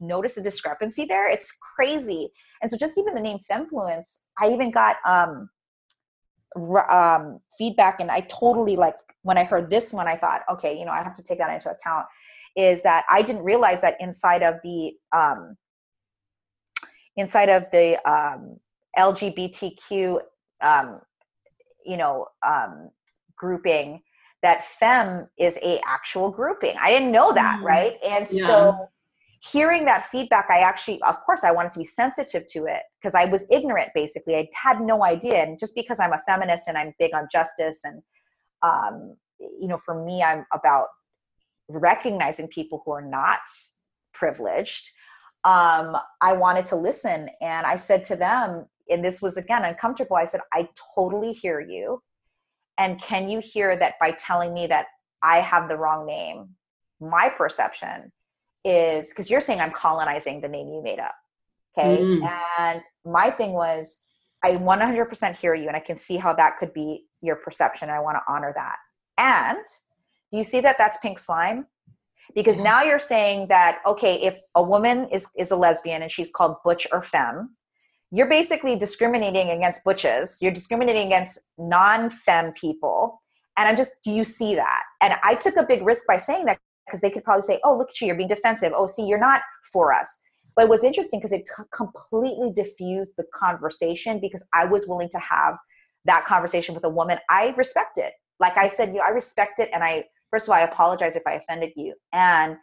[0.00, 1.30] notice the discrepancy there.
[1.30, 2.28] It's crazy.
[2.60, 5.48] And so, just even the name Femfluence, I even got um,
[6.54, 10.78] r- um, feedback, and I totally like when I heard this one, I thought, okay,
[10.78, 12.06] you know, I have to take that into account.
[12.56, 15.56] Is that I didn't realize that inside of the um,
[17.16, 18.58] inside of the um,
[18.96, 20.20] LGBTQ,
[20.60, 21.00] um,
[21.84, 22.90] you know, um,
[23.36, 24.02] grouping,
[24.42, 26.76] that fem is a actual grouping.
[26.80, 27.64] I didn't know that, Mm.
[27.64, 27.94] right?
[28.04, 28.46] And Yeah.
[28.46, 28.90] so
[29.40, 33.14] hearing that feedback, I actually, of course, I wanted to be sensitive to it because
[33.14, 33.88] I was ignorant.
[33.94, 37.26] Basically, I had no idea, and just because I'm a feminist and I'm big on
[37.32, 38.02] justice and
[38.64, 40.88] um, you know, for me, I'm about
[41.68, 43.40] recognizing people who are not
[44.12, 44.90] privileged.
[45.44, 50.16] Um, I wanted to listen, and I said to them, and this was again uncomfortable.
[50.16, 52.02] I said, I totally hear you.
[52.78, 54.86] And can you hear that by telling me that
[55.22, 56.50] I have the wrong name?
[57.00, 58.10] My perception
[58.64, 61.14] is because you're saying I'm colonizing the name you made up.
[61.76, 62.02] Okay.
[62.02, 62.30] Mm.
[62.58, 64.00] And my thing was,
[64.42, 67.88] I 100% hear you, and I can see how that could be your perception.
[67.88, 68.76] And I want to honor that.
[69.18, 69.64] And
[70.30, 71.66] do you see that that's pink slime?
[72.34, 76.30] Because now you're saying that, okay, if a woman is, is a lesbian and she's
[76.30, 77.50] called butch or femme,
[78.10, 80.38] you're basically discriminating against butches.
[80.40, 83.20] You're discriminating against non femme people.
[83.56, 84.82] And I'm just, do you see that?
[85.00, 87.76] And I took a big risk by saying that because they could probably say, oh,
[87.76, 88.72] look at you, you're being defensive.
[88.74, 90.08] Oh, see, you're not for us.
[90.56, 95.08] But it was interesting because it t- completely diffused the conversation because I was willing
[95.10, 95.56] to have
[96.04, 98.12] that conversation with a woman I respect it.
[98.40, 99.70] Like I said, you know, I respect it.
[99.72, 101.94] And I, first of all, I apologize if I offended you.
[102.12, 102.56] And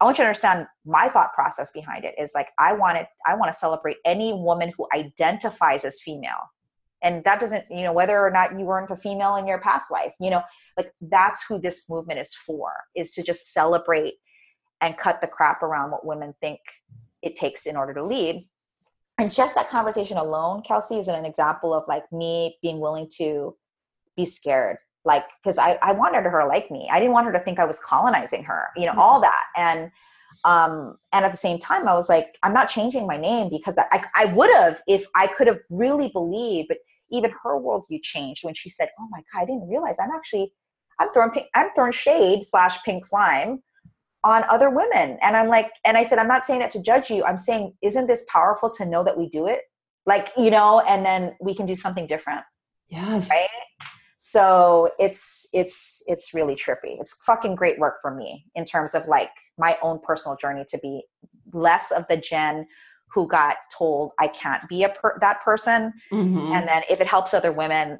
[0.00, 3.06] I want you to understand my thought process behind it is like I want it,
[3.26, 6.50] I want to celebrate any woman who identifies as female.
[7.00, 9.90] And that doesn't, you know, whether or not you weren't a female in your past
[9.90, 10.42] life, you know,
[10.76, 14.14] like that's who this movement is for, is to just celebrate
[14.80, 16.60] and cut the crap around what women think
[17.22, 18.48] it takes in order to lead.
[19.18, 23.56] And just that conversation alone, Kelsey, is an example of like me being willing to
[24.16, 24.78] be scared.
[25.04, 26.88] Like, because I, I wanted her to like me.
[26.90, 29.44] I didn't want her to think I was colonizing her, you know, all that.
[29.56, 29.90] And
[30.44, 33.74] um and at the same time i was like i'm not changing my name because
[33.74, 36.78] that, i, I would have if i could have really believed but
[37.10, 40.52] even her worldview changed when she said oh my god i didn't realize i'm actually
[40.98, 43.62] i'm throwing pink, i'm throwing shade slash pink slime
[44.24, 45.18] on other women.
[45.22, 47.24] And i'm like and i said i'm not saying that to judge you.
[47.24, 49.60] I'm saying isn't this powerful to know that we do it?
[50.06, 52.42] Like you know and then we can do something different.
[52.88, 53.28] Yes.
[53.30, 53.48] right?
[54.18, 56.98] So it's it's it's really trippy.
[57.00, 60.78] It's fucking great work for me in terms of like my own personal journey to
[60.78, 61.02] be
[61.52, 62.66] less of the gen
[63.12, 65.92] who got told i can't be a per- that person.
[66.12, 66.50] Mhm.
[66.56, 67.98] and then if it helps other women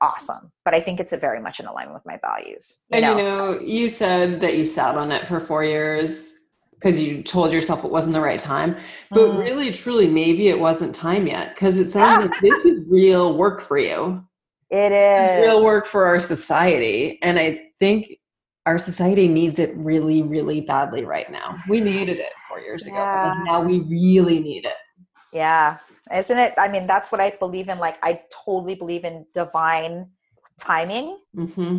[0.00, 3.02] awesome but i think it's a very much in alignment with my values you and
[3.04, 6.34] know, you know, you said that you sat on it for four years
[6.72, 8.76] because you told yourself it wasn't the right time.
[9.10, 9.38] But Mm.
[9.38, 13.62] really, truly, maybe it wasn't time yet because it sounds like this is real work
[13.62, 14.22] for you.
[14.68, 17.18] it It's real work for our society.
[17.22, 18.18] And I think
[18.66, 21.56] our society needs it really, really badly right now.
[21.66, 22.96] We needed it four years ago.
[22.96, 23.32] Yeah.
[23.32, 24.76] And now we really need it.
[25.32, 25.78] Yeah.
[26.14, 26.54] Isn't it?
[26.58, 27.78] I mean, that's what I believe in.
[27.78, 30.10] Like, I totally believe in divine
[30.58, 31.78] timing hmm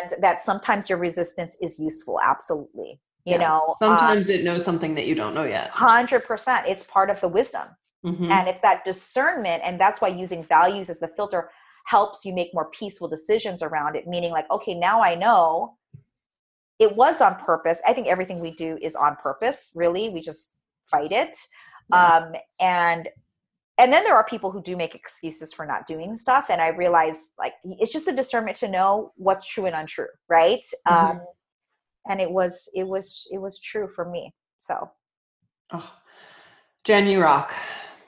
[0.00, 2.18] and that sometimes your resistance is useful.
[2.22, 3.00] Absolutely.
[3.24, 5.70] You know, uh, sometimes it knows something that you don't know yet.
[5.70, 6.66] hundred percent.
[6.68, 7.68] It's part of the wisdom,
[8.04, 8.30] Mhm.
[8.30, 11.50] and it's that discernment, and that's why using values as the filter
[11.86, 15.76] helps you make more peaceful decisions around it meaning like okay now i know
[16.78, 20.56] it was on purpose i think everything we do is on purpose really we just
[20.90, 21.36] fight it
[21.90, 22.16] yeah.
[22.16, 23.08] um, and
[23.78, 26.68] and then there are people who do make excuses for not doing stuff and i
[26.68, 30.64] realize like it's just the discernment to know what's true and untrue right?
[30.86, 31.18] Mm-hmm.
[31.18, 31.20] um,
[32.08, 34.90] and it was it was it was true for me so.
[35.72, 35.92] Oh,
[36.84, 37.52] jen you rock.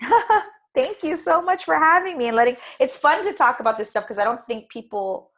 [0.75, 3.91] Thank you so much for having me and letting it's fun to talk about this
[3.91, 5.33] stuff because i don't think people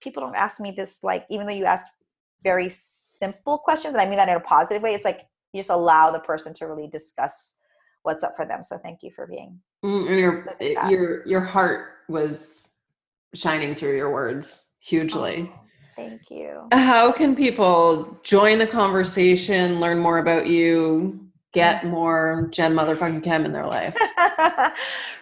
[0.00, 1.88] people don't ask me this like even though you asked
[2.42, 5.70] very simple questions and i mean that in a positive way it's like you just
[5.70, 7.56] allow the person to really discuss
[8.04, 8.62] what's up for them.
[8.62, 9.58] So thank you for being.
[9.84, 10.56] Mm, your
[10.88, 12.72] your your heart was
[13.34, 15.50] shining through your words hugely.
[15.52, 15.60] Oh,
[15.96, 16.68] thank you.
[16.72, 21.90] How can people join the conversation, learn more about you, get mm.
[21.90, 23.96] more Jen motherfucking Kem in their life?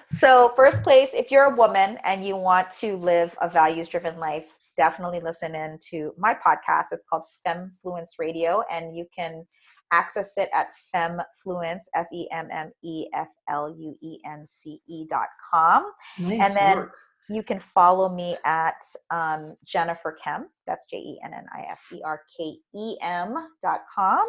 [0.06, 4.18] so, first place, if you're a woman and you want to live a values driven
[4.18, 6.86] life, definitely listen in to my podcast.
[6.92, 9.46] It's called Femmefluence Radio, and you can
[9.92, 14.80] access it at femmefluence, F E M M E F L U E N C
[14.88, 15.92] E dot com.
[16.18, 16.94] Nice and then work.
[17.28, 20.48] you can follow me at um, Jennifer Kem.
[20.66, 24.26] That's J E N N I F E R K E M dot com.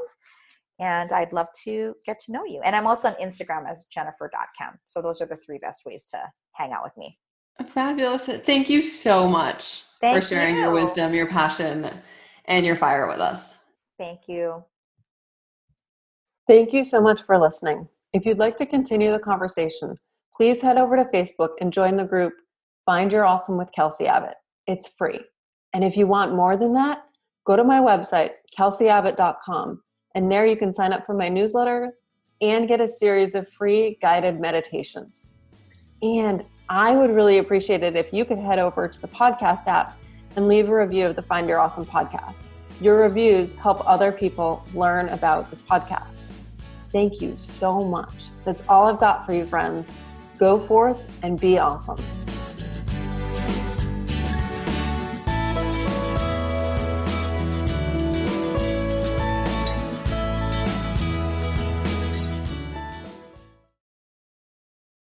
[0.79, 2.61] And I'd love to get to know you.
[2.65, 4.79] And I'm also on Instagram as jennifer.kem.
[4.85, 6.17] So those are the three best ways to
[6.53, 7.17] hang out with me.
[7.67, 8.25] Fabulous.
[8.25, 10.63] Thank you so much Thank for sharing you.
[10.63, 11.89] your wisdom, your passion,
[12.45, 13.55] and your fire with us.
[13.99, 14.63] Thank you.
[16.47, 17.87] Thank you so much for listening.
[18.11, 19.95] If you'd like to continue the conversation,
[20.35, 22.33] please head over to Facebook and join the group
[22.85, 24.35] Find Your Awesome with Kelsey Abbott.
[24.67, 25.19] It's free.
[25.73, 27.05] And if you want more than that,
[27.45, 29.81] go to my website, kelseyabbott.com,
[30.15, 31.93] and there you can sign up for my newsletter
[32.41, 35.27] and get a series of free guided meditations.
[36.01, 39.97] And I would really appreciate it if you could head over to the podcast app
[40.35, 42.43] and leave a review of the Find Your Awesome podcast.
[42.81, 46.29] Your reviews help other people learn about this podcast.
[46.91, 48.25] Thank you so much.
[48.45, 49.95] That's all I've got for you, friends.
[50.37, 51.97] Go forth and be awesome.